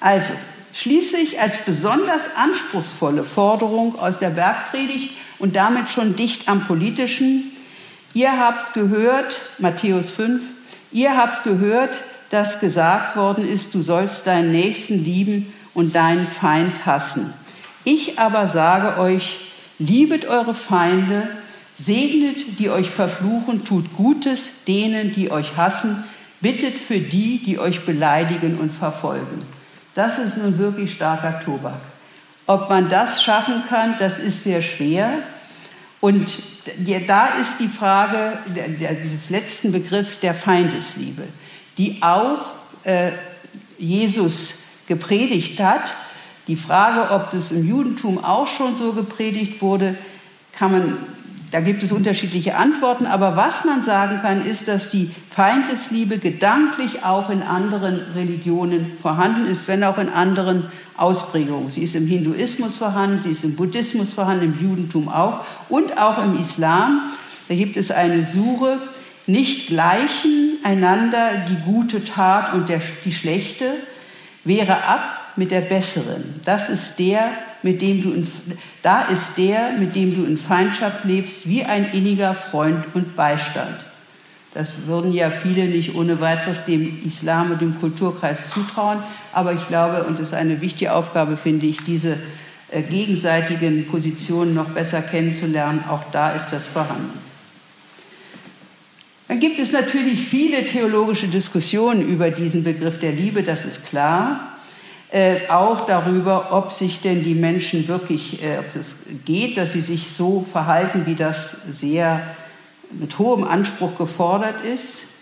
[0.00, 0.32] Also,
[0.74, 7.52] schließlich als besonders anspruchsvolle Forderung aus der Bergpredigt und damit schon dicht am Politischen,
[8.12, 10.42] ihr habt gehört, Matthäus 5,
[10.94, 16.86] Ihr habt gehört, dass gesagt worden ist, du sollst deinen Nächsten lieben und deinen Feind
[16.86, 17.34] hassen.
[17.82, 19.40] Ich aber sage euch,
[19.80, 21.28] liebet eure Feinde,
[21.76, 26.04] segnet, die euch verfluchen, tut Gutes denen, die euch hassen,
[26.40, 29.42] bittet für die, die euch beleidigen und verfolgen.
[29.94, 31.80] Das ist nun wirklich starker Tobak.
[32.46, 35.22] Ob man das schaffen kann, das ist sehr schwer.
[36.00, 36.36] Und
[37.06, 38.38] da ist die Frage
[39.02, 41.22] dieses letzten Begriffs der Feindesliebe,
[41.78, 42.54] die auch
[42.84, 43.12] äh,
[43.78, 45.94] Jesus gepredigt hat.
[46.46, 49.96] Die Frage, ob es im Judentum auch schon so gepredigt wurde,
[50.52, 50.98] kann man,
[51.54, 53.06] da gibt es unterschiedliche Antworten.
[53.06, 59.46] Aber was man sagen kann, ist, dass die Feindesliebe gedanklich auch in anderen Religionen vorhanden
[59.46, 60.64] ist, wenn auch in anderen
[60.96, 61.70] Ausprägung.
[61.70, 66.24] Sie ist im Hinduismus vorhanden, sie ist im Buddhismus vorhanden, im Judentum auch und auch
[66.24, 67.12] im Islam.
[67.48, 68.80] Da gibt es eine Suche,
[69.28, 73.74] nicht gleichen einander die gute Tat und der, die schlechte,
[74.42, 76.40] wehre ab mit der besseren.
[76.44, 77.30] Das ist der,
[77.64, 78.26] mit dem du in,
[78.82, 83.84] da ist der, mit dem du in Feindschaft lebst, wie ein inniger Freund und Beistand.
[84.52, 88.98] Das würden ja viele nicht ohne weiteres dem Islam und dem Kulturkreis zutrauen.
[89.32, 92.16] Aber ich glaube, und das ist eine wichtige Aufgabe, finde ich, diese
[92.70, 95.82] äh, gegenseitigen Positionen noch besser kennenzulernen.
[95.88, 97.18] Auch da ist das vorhanden.
[99.26, 104.53] Dann gibt es natürlich viele theologische Diskussionen über diesen Begriff der Liebe, das ist klar.
[105.14, 109.80] Äh, auch darüber, ob sich denn die Menschen wirklich, äh, ob es geht, dass sie
[109.80, 112.20] sich so verhalten, wie das sehr
[112.90, 115.12] mit hohem Anspruch gefordert ist,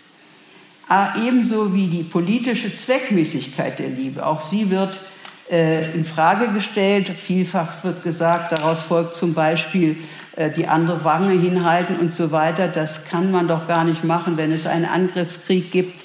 [1.23, 4.25] ebenso wie die politische Zweckmäßigkeit der Liebe.
[4.25, 4.99] Auch sie wird
[5.51, 7.09] äh, in Frage gestellt.
[7.09, 9.97] Vielfach wird gesagt, daraus folgt zum Beispiel
[10.35, 12.67] äh, die andere Wange hinhalten und so weiter.
[12.67, 16.03] Das kann man doch gar nicht machen, wenn es einen Angriffskrieg gibt.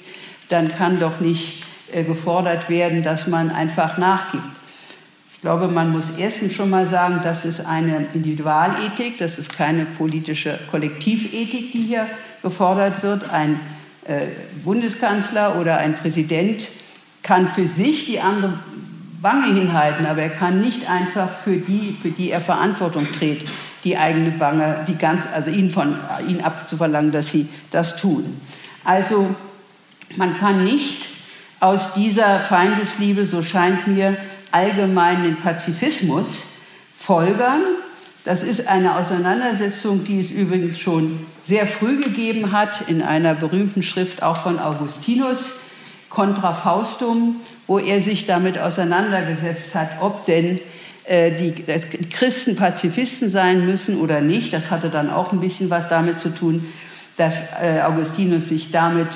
[0.49, 4.43] Dann kann doch nicht gefordert werden, dass man einfach nachgibt.
[5.33, 9.85] Ich glaube, man muss erstens schon mal sagen, das ist eine Individualethik, das ist keine
[9.85, 12.07] politische Kollektivethik, die hier
[12.41, 13.31] gefordert wird.
[13.31, 13.57] Ein
[14.05, 14.27] äh,
[14.65, 16.67] Bundeskanzler oder ein Präsident
[17.23, 18.53] kann für sich die andere
[19.21, 23.47] Wange hinhalten, aber er kann nicht einfach für die, für die er Verantwortung trägt,
[23.83, 25.95] die eigene Wange, die ganz, also ihnen von
[26.27, 28.41] ihnen abzuverlangen, dass sie das tun.
[28.83, 29.35] Also
[30.17, 31.07] man kann nicht
[31.59, 34.15] aus dieser Feindesliebe, so scheint mir,
[34.51, 36.43] allgemein den Pazifismus
[36.97, 37.61] folgern.
[38.25, 43.83] Das ist eine Auseinandersetzung, die es übrigens schon sehr früh gegeben hat, in einer berühmten
[43.83, 45.61] Schrift auch von Augustinus,
[46.09, 47.35] Contra Faustum,
[47.67, 50.59] wo er sich damit auseinandergesetzt hat, ob denn
[51.05, 51.53] äh, die
[52.09, 54.51] Christen Pazifisten sein müssen oder nicht.
[54.53, 56.65] Das hatte dann auch ein bisschen was damit zu tun,
[57.15, 59.07] dass äh, Augustinus sich damit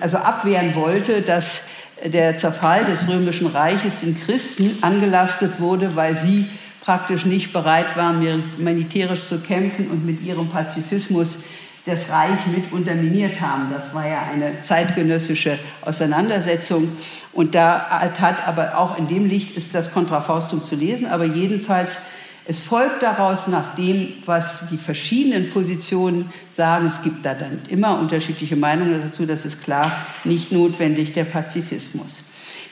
[0.00, 1.64] also abwehren wollte, dass
[2.04, 6.46] der Zerfall des römischen Reiches den Christen angelastet wurde, weil sie
[6.84, 11.44] praktisch nicht bereit waren, militärisch zu kämpfen und mit ihrem Pazifismus
[11.84, 13.68] das Reich mit unterminiert haben.
[13.72, 16.88] Das war ja eine zeitgenössische Auseinandersetzung.
[17.32, 17.88] Und da
[18.20, 21.06] hat aber auch in dem Licht ist das Kontrafaustum zu lesen.
[21.06, 21.98] Aber jedenfalls,
[22.44, 26.86] es folgt daraus nach dem, was die verschiedenen Positionen sagen.
[26.86, 29.26] Es gibt da dann immer unterschiedliche Meinungen dazu.
[29.26, 29.92] Das ist klar
[30.24, 32.18] nicht notwendig, der Pazifismus.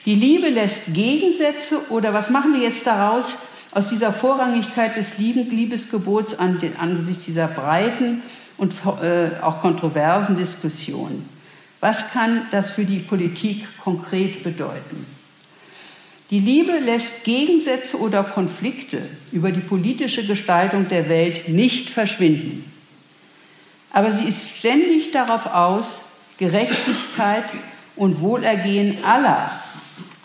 [0.05, 6.37] Die Liebe lässt Gegensätze oder was machen wir jetzt daraus aus dieser Vorrangigkeit des Liebesgebots
[6.39, 8.21] angesichts dieser breiten
[8.57, 11.29] und äh, auch kontroversen Diskussionen?
[11.79, 15.05] Was kann das für die Politik konkret bedeuten?
[16.31, 19.01] Die Liebe lässt Gegensätze oder Konflikte
[19.33, 22.63] über die politische Gestaltung der Welt nicht verschwinden.
[23.91, 26.05] Aber sie ist ständig darauf aus,
[26.37, 27.43] Gerechtigkeit
[27.97, 29.51] und Wohlergehen aller,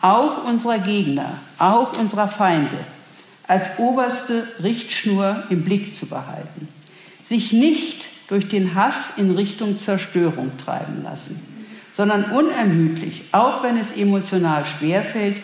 [0.01, 2.79] auch unserer Gegner, auch unserer Feinde,
[3.49, 6.69] als oberste Richtschnur im Blick zu behalten.
[7.25, 11.43] Sich nicht durch den Hass in Richtung Zerstörung treiben lassen,
[11.93, 15.37] sondern unermüdlich, auch wenn es emotional schwerfällt,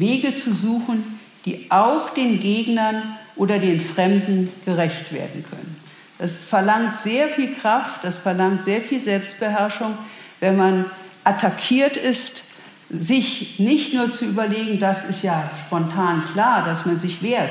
[0.00, 3.02] Wege zu suchen, die auch den Gegnern
[3.36, 5.76] oder den Fremden gerecht werden können.
[6.18, 9.96] Das verlangt sehr viel Kraft, das verlangt sehr viel Selbstbeherrschung,
[10.40, 10.84] wenn man
[11.24, 12.44] attackiert ist,
[12.90, 17.50] sich nicht nur zu überlegen, das ist ja spontan klar, dass man sich wehrt,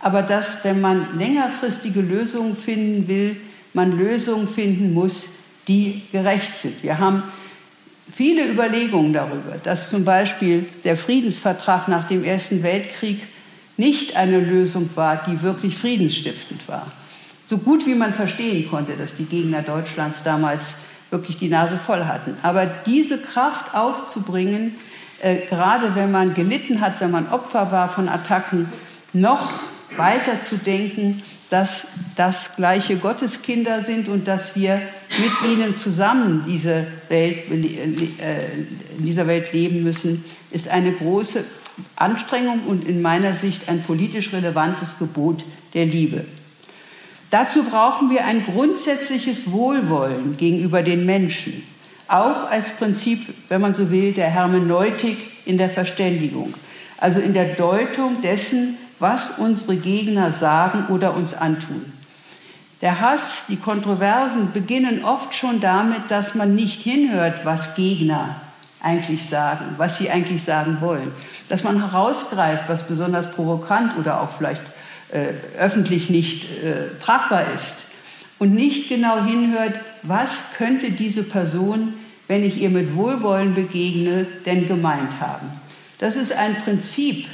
[0.00, 3.36] aber dass, wenn man längerfristige Lösungen finden will,
[3.74, 5.36] man Lösungen finden muss,
[5.68, 6.82] die gerecht sind.
[6.82, 7.22] Wir haben
[8.12, 13.20] viele Überlegungen darüber, dass zum Beispiel der Friedensvertrag nach dem Ersten Weltkrieg
[13.76, 16.86] nicht eine Lösung war, die wirklich friedensstiftend war.
[17.46, 20.76] So gut wie man verstehen konnte, dass die Gegner Deutschlands damals
[21.10, 22.36] wirklich die Nase voll hatten.
[22.42, 24.74] Aber diese Kraft aufzubringen,
[25.22, 28.72] äh, gerade wenn man gelitten hat, wenn man Opfer war von Attacken,
[29.12, 29.50] noch
[29.96, 34.80] weiter zu denken, dass das gleiche Gotteskinder sind und dass wir
[35.18, 38.44] mit ihnen zusammen diese Welt, äh,
[38.98, 41.44] in dieser Welt leben müssen, ist eine große
[41.96, 46.24] Anstrengung und in meiner Sicht ein politisch relevantes Gebot der Liebe.
[47.30, 51.64] Dazu brauchen wir ein grundsätzliches Wohlwollen gegenüber den Menschen,
[52.06, 56.54] auch als Prinzip, wenn man so will, der Hermeneutik in der Verständigung,
[56.98, 61.92] also in der Deutung dessen, was unsere Gegner sagen oder uns antun.
[62.80, 68.36] Der Hass, die Kontroversen beginnen oft schon damit, dass man nicht hinhört, was Gegner
[68.82, 71.10] eigentlich sagen, was sie eigentlich sagen wollen.
[71.48, 74.62] Dass man herausgreift, was besonders provokant oder auch vielleicht
[75.10, 75.28] äh,
[75.58, 77.92] öffentlich nicht äh, tragbar ist.
[78.38, 81.94] Und nicht genau hinhört, was könnte diese Person,
[82.28, 85.48] wenn ich ihr mit Wohlwollen begegne, denn gemeint haben.
[85.98, 87.26] Das ist ein Prinzip,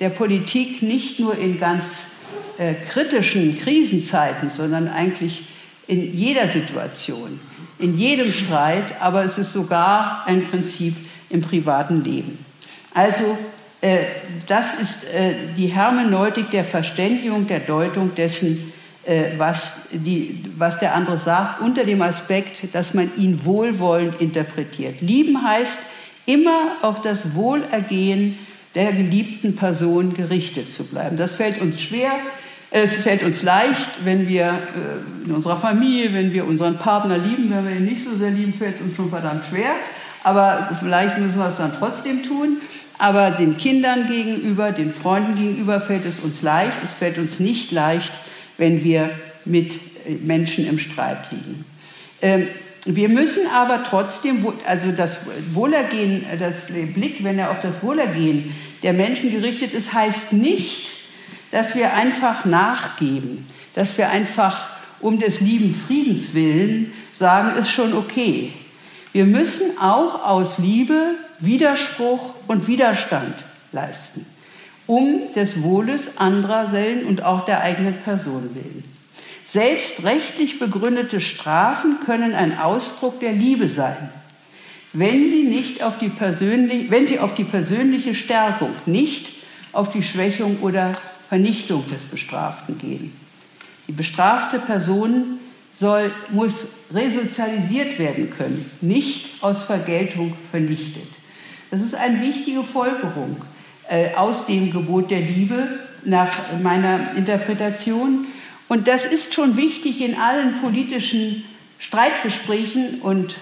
[0.00, 2.16] der Politik nicht nur in ganz
[2.58, 5.44] äh, kritischen Krisenzeiten, sondern eigentlich
[5.86, 7.40] in jeder Situation,
[7.78, 10.94] in jedem Streit, aber es ist sogar ein Prinzip
[11.30, 12.44] im privaten Leben.
[12.94, 13.38] Also
[13.80, 13.98] äh,
[14.46, 18.72] das ist äh, die Hermeneutik der Verständigung, der Deutung dessen,
[19.06, 25.00] äh, was, die, was der andere sagt, unter dem Aspekt, dass man ihn wohlwollend interpretiert.
[25.00, 25.78] Lieben heißt
[26.26, 28.36] immer auf das Wohlergehen
[28.74, 31.16] der geliebten Person gerichtet zu bleiben.
[31.16, 32.12] Das fällt uns schwer.
[32.70, 37.50] Es fällt uns leicht, wenn wir äh, in unserer Familie, wenn wir unseren Partner lieben,
[37.50, 39.70] wenn wir ihn nicht so sehr lieben, fällt es uns schon verdammt schwer.
[40.22, 42.58] Aber vielleicht müssen wir es dann trotzdem tun.
[42.98, 46.82] Aber den Kindern gegenüber, den Freunden gegenüber fällt es uns leicht.
[46.82, 48.12] Es fällt uns nicht leicht,
[48.58, 49.10] wenn wir
[49.46, 49.72] mit
[50.06, 51.64] äh, Menschen im Streit liegen.
[52.90, 55.18] Wir müssen aber trotzdem, also das
[55.52, 60.86] Wohlergehen, das Blick, wenn er auf das Wohlergehen der Menschen gerichtet ist, heißt nicht,
[61.50, 64.70] dass wir einfach nachgeben, dass wir einfach
[65.00, 68.52] um des lieben Friedens willen sagen, ist schon okay.
[69.12, 73.34] Wir müssen auch aus Liebe Widerspruch und Widerstand
[73.70, 74.24] leisten,
[74.86, 78.97] um des Wohles anderer willen und auch der eigenen Person willen.
[79.44, 84.10] Selbst rechtlich begründete Strafen können ein Ausdruck der Liebe sein.
[84.92, 86.10] wenn sie, nicht auf die
[86.90, 89.28] wenn sie auf die persönliche Stärkung, nicht
[89.72, 90.96] auf die Schwächung oder
[91.28, 93.12] Vernichtung des Bestraften gehen.
[93.86, 95.38] Die bestrafte Person
[95.72, 101.08] soll, muss resozialisiert werden können, nicht aus Vergeltung vernichtet.
[101.70, 103.36] Das ist eine wichtige Folgerung
[103.88, 105.68] äh, aus dem Gebot der Liebe
[106.04, 106.30] nach
[106.62, 108.26] meiner Interpretation.
[108.68, 111.44] Und das ist schon wichtig in allen politischen
[111.78, 113.34] Streitgesprächen und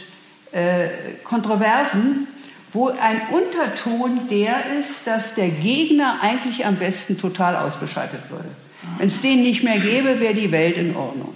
[0.53, 0.89] äh,
[1.25, 2.29] Kontroversen,
[2.73, 8.49] wo ein Unterton der ist, dass der Gegner eigentlich am besten total ausgeschaltet würde.
[8.99, 11.35] Wenn es den nicht mehr gäbe, wäre die Welt in Ordnung.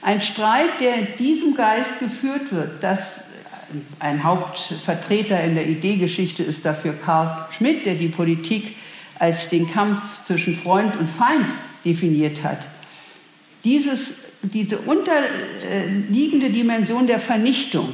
[0.00, 3.32] Ein Streit, der in diesem Geist geführt wird, dass
[3.98, 8.76] ein Hauptvertreter in der Ideegeschichte ist dafür Karl Schmidt, der die Politik
[9.18, 11.48] als den Kampf zwischen Freund und Feind
[11.84, 12.66] definiert hat.
[13.64, 17.88] Dieses, diese unterliegende Dimension der Vernichtung,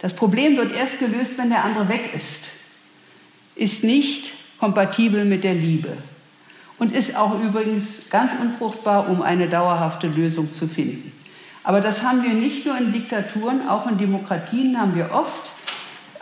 [0.00, 2.46] das Problem wird erst gelöst, wenn der andere weg ist,
[3.54, 5.96] ist nicht kompatibel mit der Liebe
[6.78, 11.12] und ist auch übrigens ganz unfruchtbar, um eine dauerhafte Lösung zu finden.
[11.62, 15.52] Aber das haben wir nicht nur in Diktaturen, auch in Demokratien haben wir oft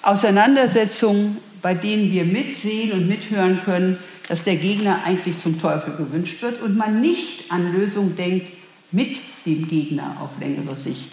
[0.02, 6.42] Auseinandersetzungen, bei denen wir mitsehen und mithören können, dass der Gegner eigentlich zum Teufel gewünscht
[6.42, 8.46] wird und man nicht an Lösungen denkt,
[8.92, 11.10] mit dem Gegner auf längere Sicht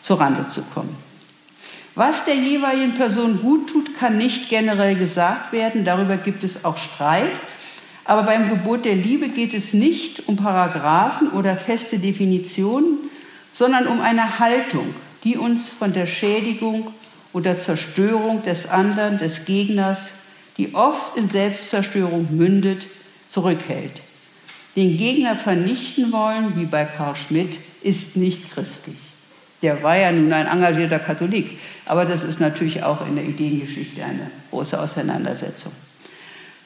[0.00, 0.96] zurande zu kommen.
[1.94, 5.84] Was der jeweiligen Person gut tut, kann nicht generell gesagt werden.
[5.84, 7.30] Darüber gibt es auch Streit.
[8.04, 12.98] Aber beim Gebot der Liebe geht es nicht um Paragraphen oder feste Definitionen,
[13.52, 16.92] sondern um eine Haltung, die uns von der Schädigung
[17.32, 20.10] oder Zerstörung des anderen, des Gegners,
[20.56, 22.86] die oft in Selbstzerstörung mündet,
[23.28, 24.00] zurückhält.
[24.76, 28.96] Den Gegner vernichten wollen, wie bei Karl Schmidt, ist nicht christlich.
[29.62, 34.02] Der war ja nun ein engagierter Katholik, aber das ist natürlich auch in der Ideengeschichte
[34.02, 35.72] eine große Auseinandersetzung.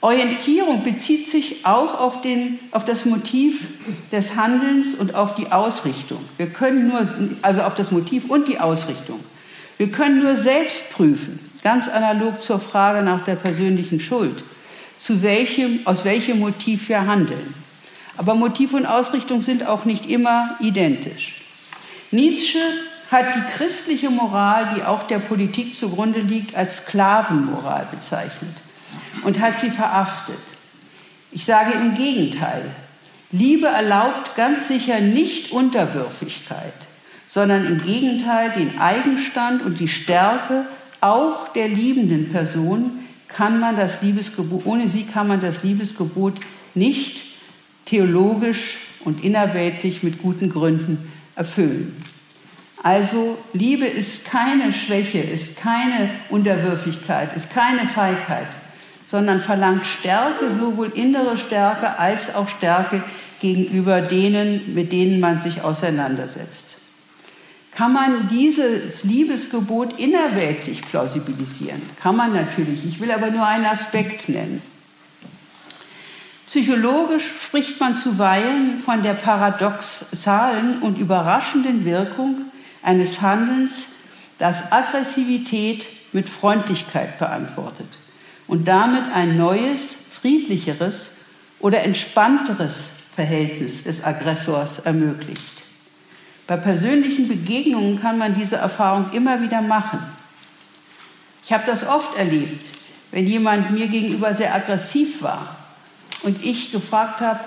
[0.01, 3.69] Orientierung bezieht sich auch auf, den, auf das Motiv
[4.12, 6.19] des Handelns und auf die Ausrichtung.
[6.37, 7.09] Wir können nur,
[7.40, 9.19] also auf das Motiv und die Ausrichtung.
[9.79, 14.45] Wir können nur selbst prüfen, ganz analog zur Frage nach der persönlichen Schuld,
[14.99, 17.63] zu welchem, aus welchem Motiv wir handeln.
[18.16, 21.42] Aber Motiv und Ausrichtung sind auch nicht immer identisch.
[22.11, 22.61] Nietzsche
[23.11, 28.55] hat die christliche Moral, die auch der Politik zugrunde liegt, als Sklavenmoral bezeichnet
[29.24, 30.38] und hat sie verachtet.
[31.33, 32.62] Ich sage im Gegenteil,
[33.33, 36.72] Liebe erlaubt ganz sicher nicht Unterwürfigkeit,
[37.27, 40.66] sondern im Gegenteil den Eigenstand und die Stärke
[41.00, 46.35] auch der liebenden Person kann man das Liebesgebot, ohne sie kann man das Liebesgebot
[46.74, 47.34] nicht
[47.85, 51.94] theologisch und innerweltlich mit guten Gründen erfüllen.
[52.83, 58.47] Also Liebe ist keine Schwäche, ist keine Unterwürfigkeit, ist keine Feigheit,
[59.07, 63.03] sondern verlangt Stärke, sowohl innere Stärke als auch Stärke
[63.40, 66.77] gegenüber denen, mit denen man sich auseinandersetzt.
[67.70, 71.83] Kann man dieses Liebesgebot innerweltlich plausibilisieren?
[72.01, 72.85] Kann man natürlich.
[72.87, 74.62] Ich will aber nur einen Aspekt nennen.
[76.46, 82.42] Psychologisch spricht man zuweilen von der paradoxalen und überraschenden Wirkung
[82.83, 83.92] eines Handelns,
[84.38, 87.88] das Aggressivität mit Freundlichkeit beantwortet
[88.46, 91.12] und damit ein neues, friedlicheres
[91.61, 95.62] oder entspannteres Verhältnis des Aggressors ermöglicht.
[96.46, 100.00] Bei persönlichen Begegnungen kann man diese Erfahrung immer wieder machen.
[101.42, 102.66] Ich habe das oft erlebt,
[103.12, 105.63] wenn jemand mir gegenüber sehr aggressiv war
[106.22, 107.40] und ich gefragt habe,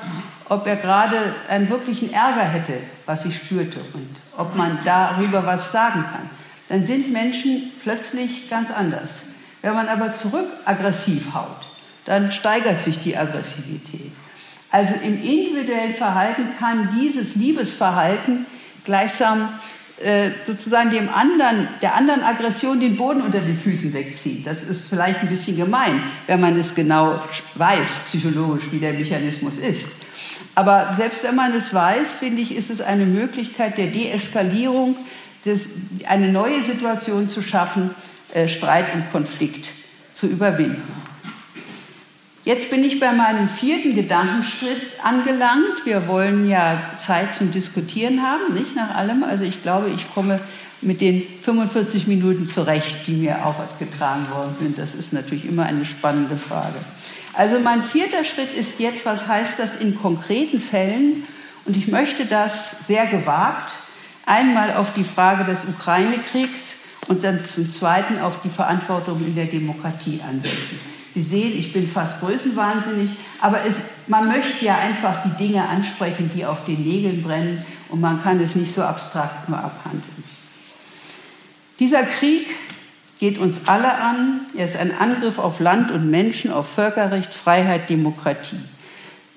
[0.49, 1.17] ob er gerade
[1.49, 2.73] einen wirklichen Ärger hätte,
[3.05, 6.29] was ich spürte und ob man darüber was sagen kann.
[6.69, 9.27] Dann sind Menschen plötzlich ganz anders.
[9.61, 11.67] Wenn man aber zurück aggressiv haut,
[12.05, 14.11] dann steigert sich die Aggressivität.
[14.69, 18.45] Also im individuellen Verhalten kann dieses Liebesverhalten
[18.83, 19.49] gleichsam
[20.03, 24.43] äh, sozusagen dem anderen, der anderen Aggression den Boden unter den Füßen wegziehen.
[24.45, 27.19] Das ist vielleicht ein bisschen gemein, wenn man es genau
[27.55, 30.03] weiß, psychologisch, wie der Mechanismus ist.
[30.53, 34.95] Aber selbst wenn man es weiß, finde ich, ist es eine Möglichkeit der Deeskalierung,
[35.45, 35.77] des,
[36.07, 37.91] eine neue Situation zu schaffen,
[38.33, 39.69] äh, Streit und Konflikt
[40.13, 41.06] zu überwinden.
[42.47, 45.83] Jetzt bin ich bei meinem vierten Gedankenschritt angelangt.
[45.83, 49.25] Wir wollen ja Zeit zum Diskutieren haben, nicht nach allem.
[49.25, 50.39] Also ich glaube, ich komme
[50.79, 54.77] mit den 45 Minuten zurecht, die mir aufgetragen worden sind.
[54.77, 56.77] Das ist natürlich immer eine spannende Frage.
[57.33, 61.25] Also mein vierter Schritt ist jetzt, was heißt das in konkreten Fällen?
[61.65, 63.73] Und ich möchte das sehr gewagt
[64.25, 66.75] einmal auf die Frage des Ukraine-Kriegs
[67.09, 70.96] und dann zum Zweiten auf die Verantwortung in der Demokratie anwenden.
[71.17, 73.09] Sie sehen, ich bin fast größenwahnsinnig,
[73.41, 78.01] aber es, man möchte ja einfach die Dinge ansprechen, die auf den Nägeln brennen und
[78.01, 80.23] man kann es nicht so abstrakt nur abhandeln.
[81.79, 82.45] Dieser Krieg
[83.17, 84.41] geht uns alle an.
[84.55, 88.59] Er ist ein Angriff auf Land und Menschen, auf Völkerrecht, Freiheit, Demokratie.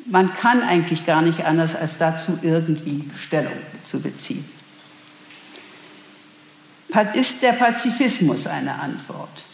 [0.04, 3.56] Man kann eigentlich gar nicht anders, als dazu irgendwie Stellung
[3.86, 4.44] zu beziehen.
[7.14, 9.44] Ist der Pazifismus eine Antwort?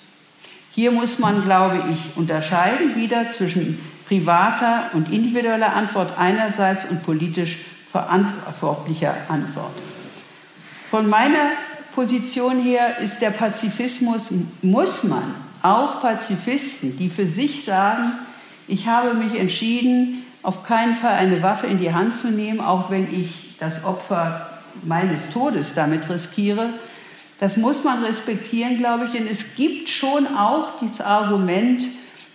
[0.76, 7.56] Hier muss man, glaube ich, unterscheiden wieder zwischen privater und individueller Antwort einerseits und politisch
[7.90, 9.72] verantwortlicher Antwort.
[10.90, 11.52] Von meiner
[11.94, 18.12] Position her ist der Pazifismus, muss man auch Pazifisten, die für sich sagen,
[18.68, 22.90] ich habe mich entschieden, auf keinen Fall eine Waffe in die Hand zu nehmen, auch
[22.90, 24.50] wenn ich das Opfer
[24.84, 26.68] meines Todes damit riskiere,
[27.40, 31.82] das muss man respektieren, glaube ich, denn es gibt schon auch das Argument,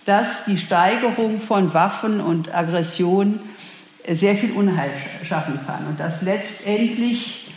[0.04, 3.40] dass die Steigerung von Waffen und Aggression
[4.08, 4.90] sehr viel Unheil
[5.22, 7.48] schaffen kann und dass letztendlich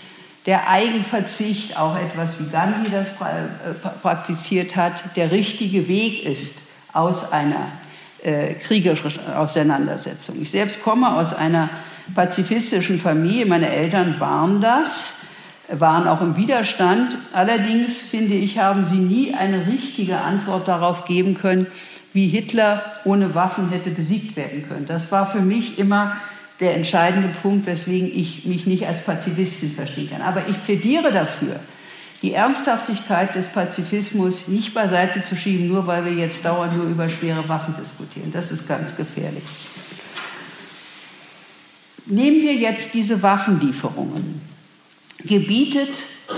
[0.46, 7.32] der Eigenverzicht, auch etwas wie Gandhi das äh, praktiziert hat, der richtige Weg ist aus
[7.32, 7.68] einer
[8.24, 10.40] äh, kriegerischen Auseinandersetzung.
[10.42, 11.70] Ich selbst komme aus einer
[12.14, 15.25] pazifistischen Familie, meine Eltern waren das
[15.72, 17.18] waren auch im Widerstand.
[17.34, 21.68] Allerdings, finde ich, haben sie nie eine richtige Antwort darauf geben können,
[22.14, 24.86] wie Hitler ohne Waffen hätte besiegt werden können.
[24.86, 26.16] Das war für mich immer
[26.60, 30.22] der entscheidende Punkt, weswegen ich mich nicht als Pazifistin verstehen kann.
[30.22, 31.60] Aber ich plädiere dafür,
[32.22, 37.10] die Ernsthaftigkeit des Pazifismus nicht beiseite zu schieben, nur weil wir jetzt dauernd nur über
[37.10, 38.32] schwere Waffen diskutieren.
[38.32, 39.44] Das ist ganz gefährlich.
[42.06, 44.55] Nehmen wir jetzt diese Waffenlieferungen
[45.24, 45.90] gebietet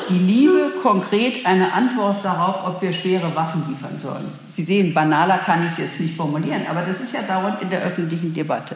[0.10, 4.30] die Liebe konkret eine Antwort darauf, ob wir schwere Waffen liefern sollen.
[4.54, 7.70] Sie sehen, banaler kann ich es jetzt nicht formulieren, aber das ist ja dauernd in
[7.70, 8.76] der öffentlichen Debatte.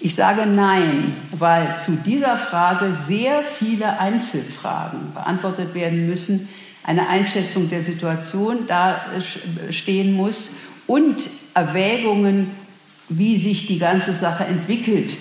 [0.00, 6.48] Ich sage Nein, weil zu dieser Frage sehr viele Einzelfragen beantwortet werden müssen,
[6.82, 9.00] eine Einschätzung der Situation da
[9.70, 10.56] stehen muss
[10.86, 11.16] und
[11.54, 12.50] Erwägungen,
[13.08, 15.14] wie sich die ganze Sache entwickelt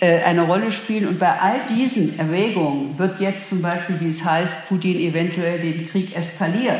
[0.00, 1.08] eine Rolle spielen.
[1.08, 5.88] Und bei all diesen Erwägungen wird jetzt zum Beispiel, wie es heißt, Putin eventuell den
[5.88, 6.76] Krieg eskalieren.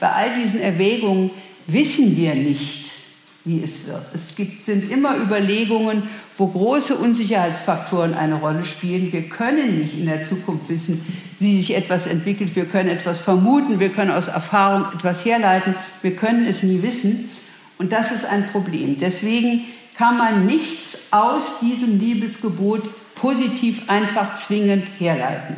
[0.00, 1.30] Bei all diesen Erwägungen
[1.66, 2.90] wissen wir nicht,
[3.44, 4.02] wie es wird.
[4.14, 6.02] Es gibt, sind immer Überlegungen,
[6.36, 9.12] wo große Unsicherheitsfaktoren eine Rolle spielen.
[9.12, 11.04] Wir können nicht in der Zukunft wissen,
[11.38, 12.56] wie sich etwas entwickelt.
[12.56, 15.74] Wir können etwas vermuten, wir können aus Erfahrung etwas herleiten.
[16.02, 17.28] Wir können es nie wissen.
[17.78, 18.96] Und das ist ein Problem.
[18.98, 19.64] Deswegen
[19.96, 22.82] kann man nichts aus diesem Liebesgebot
[23.14, 25.56] positiv einfach zwingend herleiten.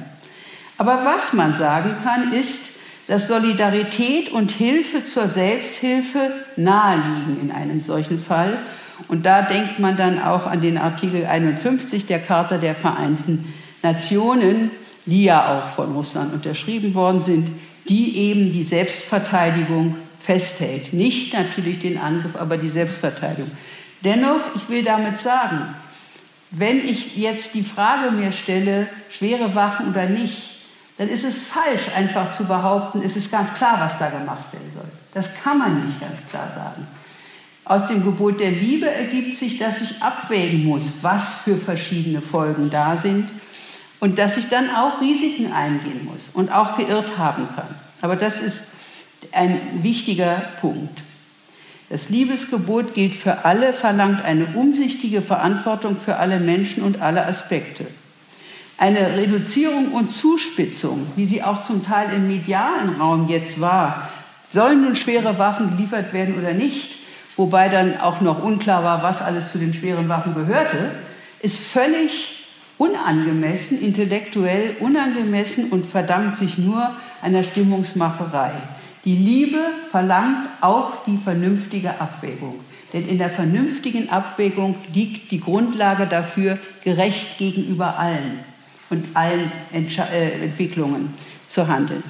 [0.78, 7.80] Aber was man sagen kann, ist, dass Solidarität und Hilfe zur Selbsthilfe naheliegen in einem
[7.80, 8.58] solchen Fall.
[9.08, 14.70] Und da denkt man dann auch an den Artikel 51 der Charta der Vereinten Nationen,
[15.04, 17.48] die ja auch von Russland unterschrieben worden sind,
[17.88, 20.92] die eben die Selbstverteidigung festhält.
[20.92, 23.50] Nicht natürlich den Angriff, aber die Selbstverteidigung.
[24.02, 25.74] Dennoch, ich will damit sagen,
[26.50, 30.56] wenn ich jetzt die Frage mir stelle, schwere Waffen oder nicht,
[30.98, 34.70] dann ist es falsch, einfach zu behaupten, es ist ganz klar, was da gemacht werden
[34.72, 34.88] soll.
[35.12, 36.86] Das kann man nicht ganz klar sagen.
[37.64, 42.70] Aus dem Gebot der Liebe ergibt sich, dass ich abwägen muss, was für verschiedene Folgen
[42.70, 43.28] da sind
[43.98, 47.74] und dass ich dann auch Risiken eingehen muss und auch geirrt haben kann.
[48.00, 48.72] Aber das ist
[49.32, 51.00] ein wichtiger Punkt.
[51.88, 57.86] Das Liebesgebot gilt für alle, verlangt eine umsichtige Verantwortung für alle Menschen und alle Aspekte.
[58.76, 64.10] Eine Reduzierung und Zuspitzung, wie sie auch zum Teil im medialen Raum jetzt war,
[64.50, 66.96] sollen nun schwere Waffen geliefert werden oder nicht,
[67.36, 70.90] wobei dann auch noch unklar war, was alles zu den schweren Waffen gehörte,
[71.40, 72.44] ist völlig
[72.78, 76.90] unangemessen, intellektuell unangemessen und verdammt sich nur
[77.22, 78.50] einer Stimmungsmacherei.
[79.06, 79.60] Die Liebe
[79.92, 82.58] verlangt auch die vernünftige Abwägung.
[82.92, 88.40] Denn in der vernünftigen Abwägung liegt die Grundlage dafür, gerecht gegenüber allen
[88.90, 91.14] und allen Entsch äh, Entwicklungen
[91.46, 92.02] zu handeln.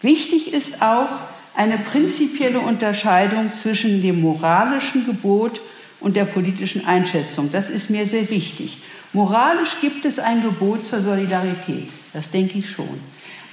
[0.00, 1.08] Wichtig ist auch
[1.54, 5.60] eine prinzipielle Unterscheidung zwischen dem moralischen Gebot
[6.00, 7.50] und der politischen Einschätzung.
[7.52, 8.78] Das ist mir sehr wichtig.
[9.12, 11.90] Moralisch gibt es ein Gebot zur Solidarität.
[12.14, 13.00] Das denke ich schon.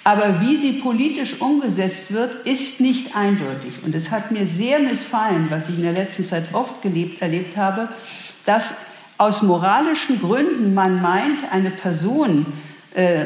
[0.03, 3.83] Aber wie sie politisch umgesetzt wird, ist nicht eindeutig.
[3.85, 7.55] Und es hat mir sehr missfallen, was ich in der letzten Zeit oft gelebt, erlebt
[7.55, 7.87] habe,
[8.45, 8.87] dass
[9.17, 12.45] aus moralischen Gründen man meint, eine Person
[12.93, 13.25] äh,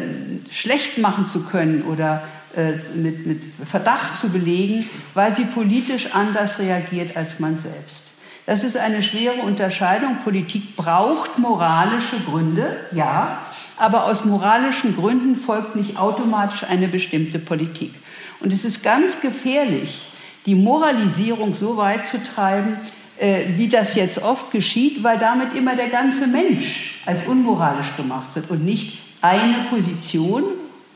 [0.51, 2.23] schlecht machen zu können oder
[2.55, 8.03] äh, mit, mit Verdacht zu belegen, weil sie politisch anders reagiert als man selbst.
[8.45, 10.19] Das ist eine schwere Unterscheidung.
[10.23, 13.41] Politik braucht moralische Gründe, ja,
[13.77, 17.93] aber aus moralischen Gründen folgt nicht automatisch eine bestimmte Politik.
[18.39, 20.07] Und es ist ganz gefährlich,
[20.45, 22.77] die Moralisierung so weit zu treiben,
[23.19, 28.35] äh, wie das jetzt oft geschieht, weil damit immer der ganze Mensch als unmoralisch gemacht
[28.35, 30.43] wird und nicht eine Position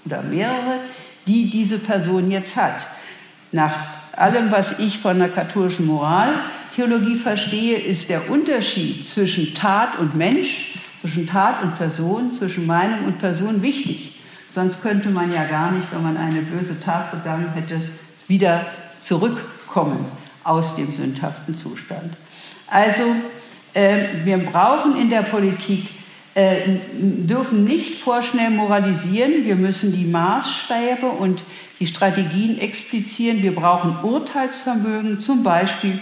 [0.05, 0.79] oder mehrere,
[1.27, 2.87] die diese Person jetzt hat.
[3.51, 3.73] Nach
[4.13, 10.70] allem, was ich von der katholischen Moraltheologie verstehe, ist der Unterschied zwischen Tat und Mensch,
[11.01, 14.21] zwischen Tat und Person, zwischen Meinung und Person wichtig.
[14.49, 17.81] Sonst könnte man ja gar nicht, wenn man eine böse Tat begangen hätte,
[18.27, 18.65] wieder
[18.99, 20.05] zurückkommen
[20.43, 22.15] aus dem sündhaften Zustand.
[22.67, 23.03] Also
[23.73, 25.89] äh, wir brauchen in der Politik,
[26.35, 26.55] äh,
[26.93, 31.41] dürfen nicht vorschnell moralisieren, wir müssen die Maßstäbe und
[31.79, 35.99] die Strategien explizieren, wir brauchen Urteilsvermögen, zum Beispiel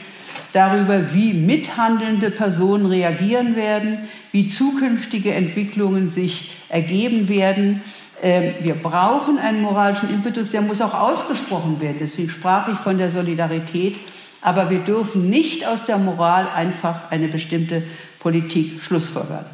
[0.53, 3.97] darüber, wie mithandelnde Personen reagieren werden,
[4.31, 7.81] wie zukünftige Entwicklungen sich ergeben werden.
[8.21, 11.97] Ähm, wir brauchen einen moralischen Impetus, der muss auch ausgesprochen werden.
[11.99, 13.95] Deswegen sprach ich von der Solidarität
[14.41, 17.83] aber wir dürfen nicht aus der Moral einfach eine bestimmte
[18.19, 19.45] Politik schlussfolgern.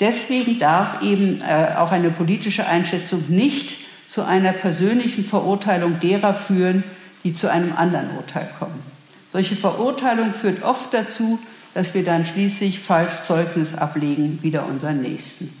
[0.00, 3.74] Deswegen darf eben äh, auch eine politische Einschätzung nicht
[4.06, 6.84] zu einer persönlichen Verurteilung derer führen,
[7.22, 8.93] die zu einem anderen Urteil kommen.
[9.34, 11.40] Solche Verurteilung führt oft dazu,
[11.74, 15.52] dass wir dann schließlich falsch Zeugnis ablegen wider unseren Nächsten.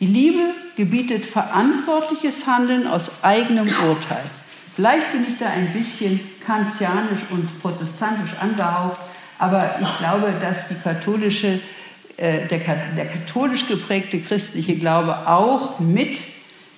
[0.00, 0.40] Die Liebe
[0.74, 4.24] gebietet verantwortliches Handeln aus eigenem Urteil.
[4.74, 9.00] Vielleicht bin ich da ein bisschen kantianisch und protestantisch angehaucht,
[9.38, 11.60] aber ich glaube, dass die katholische,
[12.16, 12.60] äh, der,
[12.96, 16.16] der katholisch geprägte christliche Glaube auch mit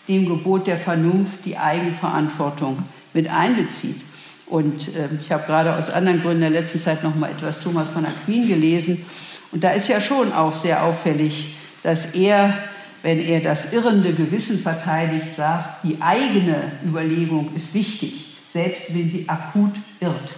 [0.08, 2.82] dem Gebot der Vernunft die Eigenverantwortung
[3.14, 4.07] mit einbezieht.
[4.48, 7.60] Und äh, ich habe gerade aus anderen Gründen in der letzten Zeit noch mal etwas
[7.60, 9.04] Thomas von Aquin gelesen.
[9.52, 12.54] Und da ist ja schon auch sehr auffällig, dass er
[13.02, 19.28] wenn er das irrende Gewissen verteidigt, sagt, die eigene Überlegung ist wichtig, selbst wenn sie
[19.28, 20.34] akut irrt.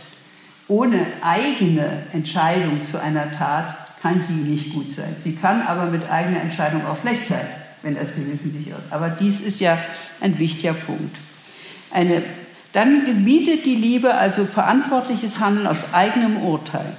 [0.68, 5.16] Ohne eigene Entscheidung zu einer Tat kann sie nicht gut sein.
[5.18, 7.44] Sie kann aber mit eigener Entscheidung auch schlecht sein,
[7.82, 8.84] wenn das Gewissen sich irrt.
[8.90, 9.78] Aber dies ist ja
[10.20, 11.16] ein wichtiger Punkt.
[11.90, 12.22] Eine,
[12.72, 16.92] dann gebietet die Liebe also verantwortliches Handeln aus eigenem Urteil.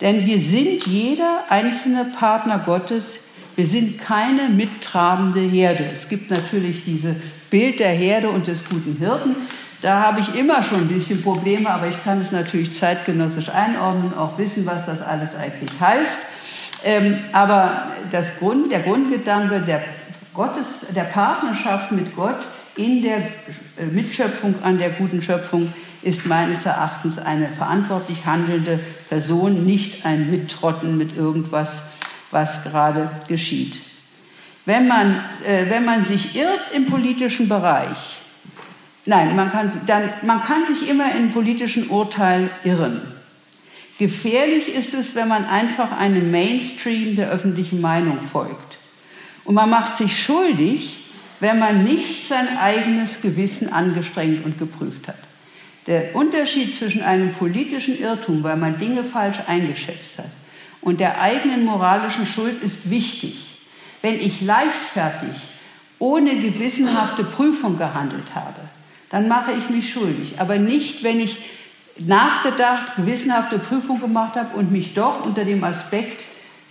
[0.00, 3.20] Denn wir sind jeder einzelne Partner Gottes
[3.60, 5.84] wir sind keine mittrabende Herde.
[5.92, 7.16] Es gibt natürlich dieses
[7.50, 9.36] Bild der Herde und des guten Hirten.
[9.82, 14.16] Da habe ich immer schon ein bisschen Probleme, aber ich kann es natürlich zeitgenössisch einordnen,
[14.16, 16.28] auch wissen, was das alles eigentlich heißt.
[16.84, 17.88] Ähm, aber
[18.38, 19.82] Grund, der Grundgedanke der,
[20.32, 22.40] Gottes, der Partnerschaft mit Gott
[22.76, 29.66] in der äh, Mitschöpfung an der guten Schöpfung ist meines Erachtens eine verantwortlich handelnde Person,
[29.66, 31.90] nicht ein Mittrotten mit irgendwas,
[32.30, 33.80] was gerade geschieht.
[34.64, 38.16] Wenn man, äh, wenn man sich irrt im politischen Bereich,
[39.04, 43.02] nein, man kann, dann, man kann sich immer in politischen Urteil irren.
[43.98, 48.78] Gefährlich ist es, wenn man einfach einem Mainstream der öffentlichen Meinung folgt.
[49.44, 50.99] Und man macht sich schuldig,
[51.40, 55.16] wenn man nicht sein eigenes Gewissen angestrengt und geprüft hat.
[55.86, 60.30] Der Unterschied zwischen einem politischen Irrtum, weil man Dinge falsch eingeschätzt hat,
[60.82, 63.58] und der eigenen moralischen Schuld ist wichtig.
[64.02, 65.36] Wenn ich leichtfertig,
[65.98, 68.60] ohne gewissenhafte Prüfung gehandelt habe,
[69.10, 70.34] dann mache ich mich schuldig.
[70.38, 71.38] Aber nicht, wenn ich
[71.98, 76.24] nachgedacht, gewissenhafte Prüfung gemacht habe und mich doch unter dem Aspekt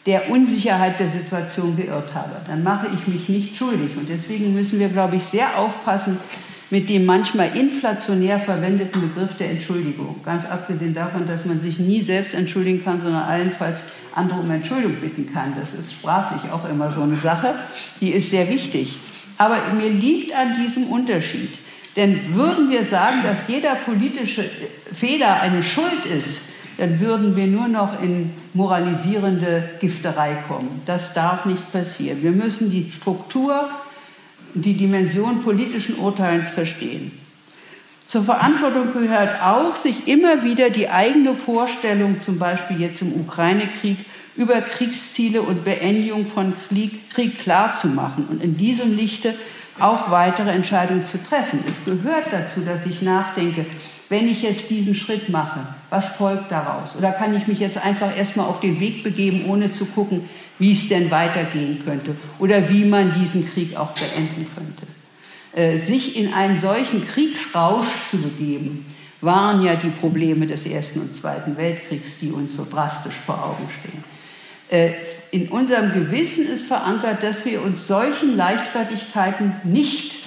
[0.06, 2.38] der Unsicherheit der Situation geirrt habe.
[2.47, 3.97] Dann mache ich mich nicht schuldig.
[3.97, 6.18] Und deswegen müssen wir, glaube ich, sehr aufpassen,
[6.72, 10.22] mit dem manchmal inflationär verwendeten Begriff der Entschuldigung.
[10.24, 13.82] Ganz abgesehen davon, dass man sich nie selbst entschuldigen kann, sondern allenfalls
[14.14, 15.54] andere um Entschuldigung bitten kann.
[15.60, 17.56] Das ist sprachlich auch immer so eine Sache,
[18.02, 18.97] die ist sehr wichtig.
[19.38, 21.58] Aber mir liegt an diesem Unterschied.
[21.95, 24.50] Denn würden wir sagen, dass jeder politische
[24.93, 26.49] Fehler eine Schuld ist,
[26.80, 30.82] dann würden wir nur noch in moralisierende Gifterei kommen.
[30.86, 32.23] Das darf nicht passieren.
[32.23, 33.69] Wir müssen die Struktur
[34.53, 37.11] die Dimension politischen Urteils verstehen.
[38.05, 43.97] Zur Verantwortung gehört auch, sich immer wieder die eigene Vorstellung, zum Beispiel jetzt im Ukraine-Krieg,
[44.36, 49.36] über Kriegsziele und Beendigung von Krieg, Krieg klarzumachen und in diesem Lichte
[49.80, 51.59] auch weitere Entscheidungen zu treffen.
[51.67, 53.65] Es gehört dazu, dass ich nachdenke,
[54.07, 55.59] wenn ich jetzt diesen Schritt mache,
[55.89, 56.95] was folgt daraus?
[56.95, 60.29] Oder kann ich mich jetzt einfach erstmal auf den Weg begeben, ohne zu gucken,
[60.59, 64.87] wie es denn weitergehen könnte oder wie man diesen Krieg auch beenden könnte.
[65.53, 68.85] Äh, sich in einen solchen Kriegsrausch zu begeben,
[69.21, 73.67] waren ja die Probleme des Ersten und Zweiten Weltkriegs, die uns so drastisch vor Augen
[73.79, 74.03] stehen.
[74.69, 74.91] Äh,
[75.31, 80.17] in unserem Gewissen ist verankert, dass wir uns solchen Leichtfertigkeiten nicht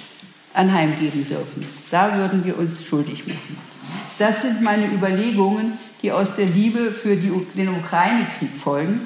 [0.53, 1.65] anheimgeben dürfen.
[1.89, 3.72] Da würden wir uns schuldig machen.
[4.19, 9.01] Das sind meine Überlegungen, die aus der Liebe für die, den Ukraine-Krieg folgen.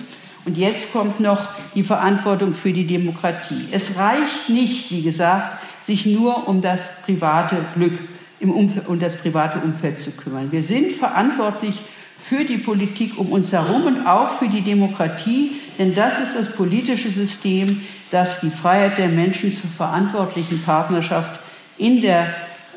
[0.45, 1.39] Und jetzt kommt noch
[1.75, 3.67] die Verantwortung für die Demokratie.
[3.71, 7.93] Es reicht nicht, wie gesagt, sich nur um das private Glück
[8.39, 10.51] im Umfeld, um das private Umfeld zu kümmern.
[10.51, 11.75] Wir sind verantwortlich
[12.19, 16.55] für die Politik um uns herum und auch für die Demokratie, denn das ist das
[16.55, 17.81] politische System,
[18.11, 21.39] das die Freiheit der Menschen zur verantwortlichen Partnerschaft
[21.77, 22.27] in der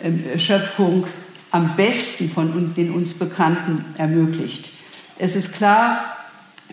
[0.03, 1.07] ähm, Schöpfung
[1.51, 4.71] am besten von den uns Bekannten ermöglicht.
[5.19, 6.17] Es ist klar,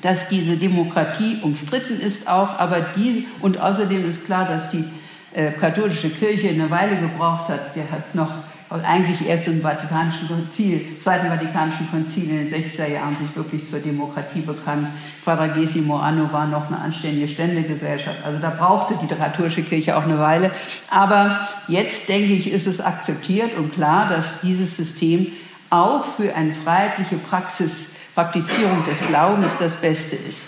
[0.01, 4.85] dass diese Demokratie umstritten ist auch, aber die, und außerdem ist klar, dass die
[5.33, 7.73] äh, katholische Kirche eine Weile gebraucht hat.
[7.73, 8.31] Sie hat noch
[8.69, 13.79] eigentlich erst im Vatikanischen Konzil, Zweiten Vatikanischen Konzil in den 60er Jahren sich wirklich zur
[13.79, 14.89] Demokratie bekannt.
[15.23, 18.17] Quadragesimo Anno war noch eine anständige Ständegesellschaft.
[18.25, 20.51] Also da brauchte die katholische Kirche auch eine Weile.
[20.89, 25.27] Aber jetzt, denke ich, ist es akzeptiert und klar, dass dieses System
[25.69, 30.45] auch für eine freiheitliche Praxis, Praktizierung des Glaubens das Beste ist.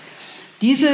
[0.62, 0.88] Diese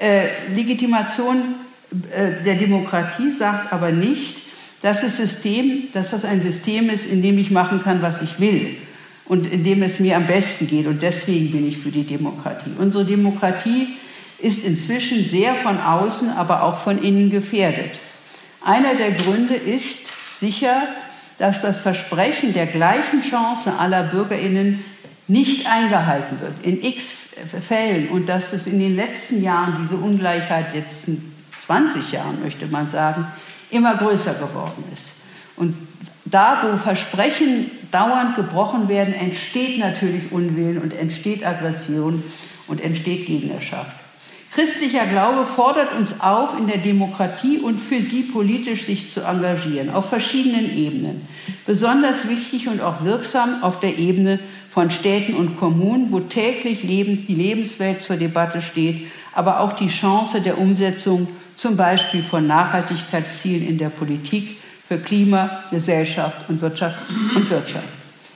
[0.00, 1.54] äh, Legitimation
[1.90, 4.47] äh, der Demokratie sagt aber nicht,
[4.82, 8.40] dass, das System, dass das ein System ist, in dem ich machen kann, was ich
[8.40, 8.76] will
[9.26, 10.86] und in dem es mir am besten geht.
[10.86, 12.70] Und deswegen bin ich für die Demokratie.
[12.78, 13.88] Unsere Demokratie
[14.38, 17.98] ist inzwischen sehr von außen, aber auch von innen gefährdet.
[18.64, 20.82] Einer der Gründe ist sicher,
[21.38, 24.84] dass das Versprechen der gleichen Chance aller Bürgerinnen
[25.28, 27.14] nicht eingehalten wird, in x
[27.66, 31.08] Fällen, und dass es in den letzten Jahren diese Ungleichheit, jetzt
[31.66, 33.26] 20 Jahren möchte man sagen,
[33.70, 35.22] immer größer geworden ist.
[35.56, 35.76] Und
[36.24, 42.22] da, wo Versprechen dauernd gebrochen werden, entsteht natürlich Unwillen und entsteht Aggression
[42.66, 43.96] und entsteht Gegnerschaft.
[44.50, 49.90] Christlicher Glaube fordert uns auf, in der Demokratie und für sie politisch sich zu engagieren,
[49.90, 51.28] auf verschiedenen Ebenen.
[51.66, 54.38] Besonders wichtig und auch wirksam auf der Ebene
[54.70, 59.88] von Städten und Kommunen, wo täglich Lebens, die Lebenswelt zur Debatte steht, aber auch die
[59.88, 61.28] Chance der Umsetzung
[61.58, 66.98] zum Beispiel von Nachhaltigkeitszielen in der Politik für Klima, Gesellschaft und Wirtschaft.
[67.34, 67.88] Und Wirtschaft.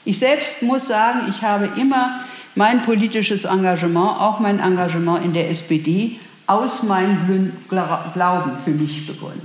[0.05, 2.21] Ich selbst muss sagen, ich habe immer
[2.57, 6.19] mein politisches Engagement, auch mein Engagement in der SPD,
[6.49, 9.41] aus meinem Glauben für mich begründet.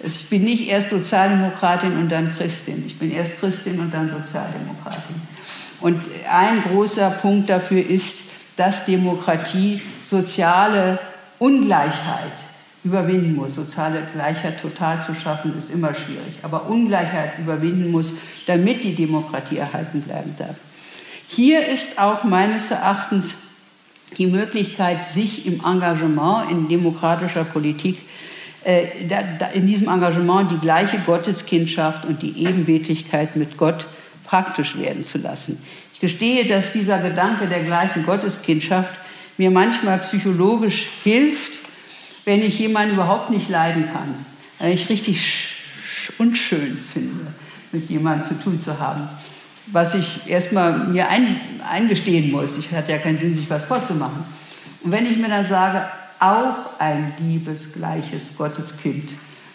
[0.00, 2.82] Ich bin nicht erst Sozialdemokratin und dann Christin.
[2.86, 5.22] Ich bin erst Christin und dann Sozialdemokratin.
[5.80, 6.00] Und
[6.30, 10.98] ein großer Punkt dafür ist, dass Demokratie soziale
[11.38, 12.32] Ungleichheit
[12.84, 13.54] überwinden muss.
[13.54, 16.38] Soziale Gleichheit total zu schaffen, ist immer schwierig.
[16.42, 18.12] Aber Ungleichheit überwinden muss,
[18.46, 20.56] damit die Demokratie erhalten bleiben darf.
[21.26, 23.48] Hier ist auch meines Erachtens
[24.18, 27.98] die Möglichkeit, sich im Engagement in demokratischer Politik,
[28.64, 28.86] äh,
[29.54, 33.86] in diesem Engagement die gleiche Gotteskindschaft und die Ebenbildlichkeit mit Gott
[34.24, 35.60] praktisch werden zu lassen.
[35.92, 38.92] Ich gestehe, dass dieser Gedanke der gleichen Gotteskindschaft
[39.36, 41.53] mir manchmal psychologisch hilft,
[42.24, 44.14] wenn ich jemanden überhaupt nicht leiden kann,
[44.58, 45.56] wenn ich richtig
[46.18, 47.26] unschön finde,
[47.72, 49.08] mit jemandem zu tun zu haben,
[49.66, 52.58] was ich erstmal mir ein, eingestehen muss.
[52.58, 54.24] Ich hatte ja keinen Sinn, sich was vorzumachen.
[54.82, 55.84] Und wenn ich mir dann sage,
[56.20, 59.10] auch ein liebes, gleiches Gotteskind,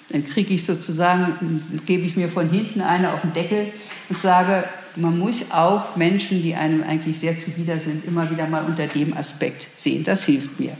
[0.09, 3.67] dann kriege ich sozusagen, gebe ich mir von hinten eine auf den Deckel
[4.09, 4.63] und sage,
[4.95, 9.15] man muss auch Menschen, die einem eigentlich sehr zuwider sind, immer wieder mal unter dem
[9.15, 10.03] Aspekt sehen.
[10.03, 10.76] Das hilft mir.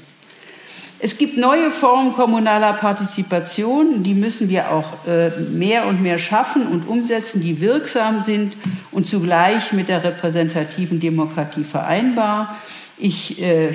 [1.02, 6.68] Es gibt neue Formen kommunaler Partizipation, die müssen wir auch äh, mehr und mehr schaffen
[6.68, 8.54] und umsetzen, die wirksam sind
[8.92, 12.58] und zugleich mit der repräsentativen Demokratie vereinbar.
[12.98, 13.72] Ich äh,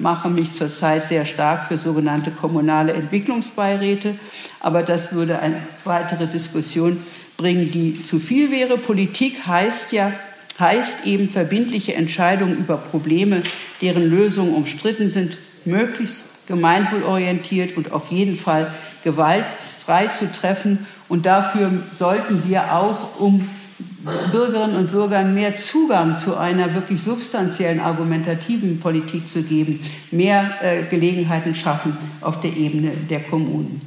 [0.00, 4.14] mache mich zurzeit sehr stark für sogenannte kommunale Entwicklungsbeiräte,
[4.60, 7.02] aber das würde eine weitere Diskussion
[7.38, 8.76] bringen, die zu viel wäre.
[8.76, 10.12] Politik heißt ja
[10.58, 13.42] heißt eben verbindliche Entscheidungen über Probleme,
[13.82, 18.72] deren Lösungen umstritten sind, möglichst gemeinwohlorientiert und auf jeden Fall
[19.04, 20.86] gewaltfrei zu treffen.
[21.08, 23.48] Und dafür sollten wir auch, um
[24.30, 30.82] Bürgerinnen und Bürgern mehr Zugang zu einer wirklich substanziellen, argumentativen Politik zu geben, mehr äh,
[30.84, 33.80] Gelegenheiten schaffen auf der Ebene der Kommunen.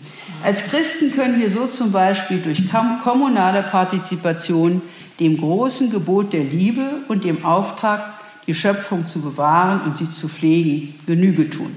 [0.44, 2.64] Als Christen können wir so zum Beispiel durch
[3.04, 4.82] kommunale Partizipation
[5.20, 8.19] dem großen Gebot der Liebe und dem Auftrag,
[8.50, 11.72] die Schöpfung zu bewahren und sie zu pflegen, Genüge tun.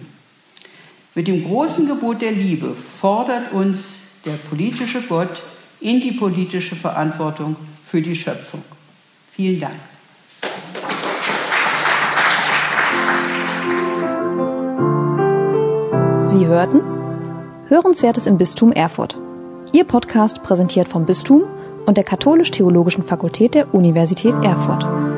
[1.15, 5.43] Mit dem großen Gebot der Liebe fordert uns der politische Gott,
[5.81, 7.57] in die politische Verantwortung
[7.87, 8.63] für die Schöpfung.
[9.33, 9.75] Vielen Dank.
[16.25, 16.81] Sie hörten
[17.69, 19.19] Hörenswertes im Bistum Erfurt.
[19.75, 21.43] Ihr Podcast präsentiert vom Bistum
[21.85, 25.12] und der Katholisch-Theologischen Fakultät der Universität Erfurt.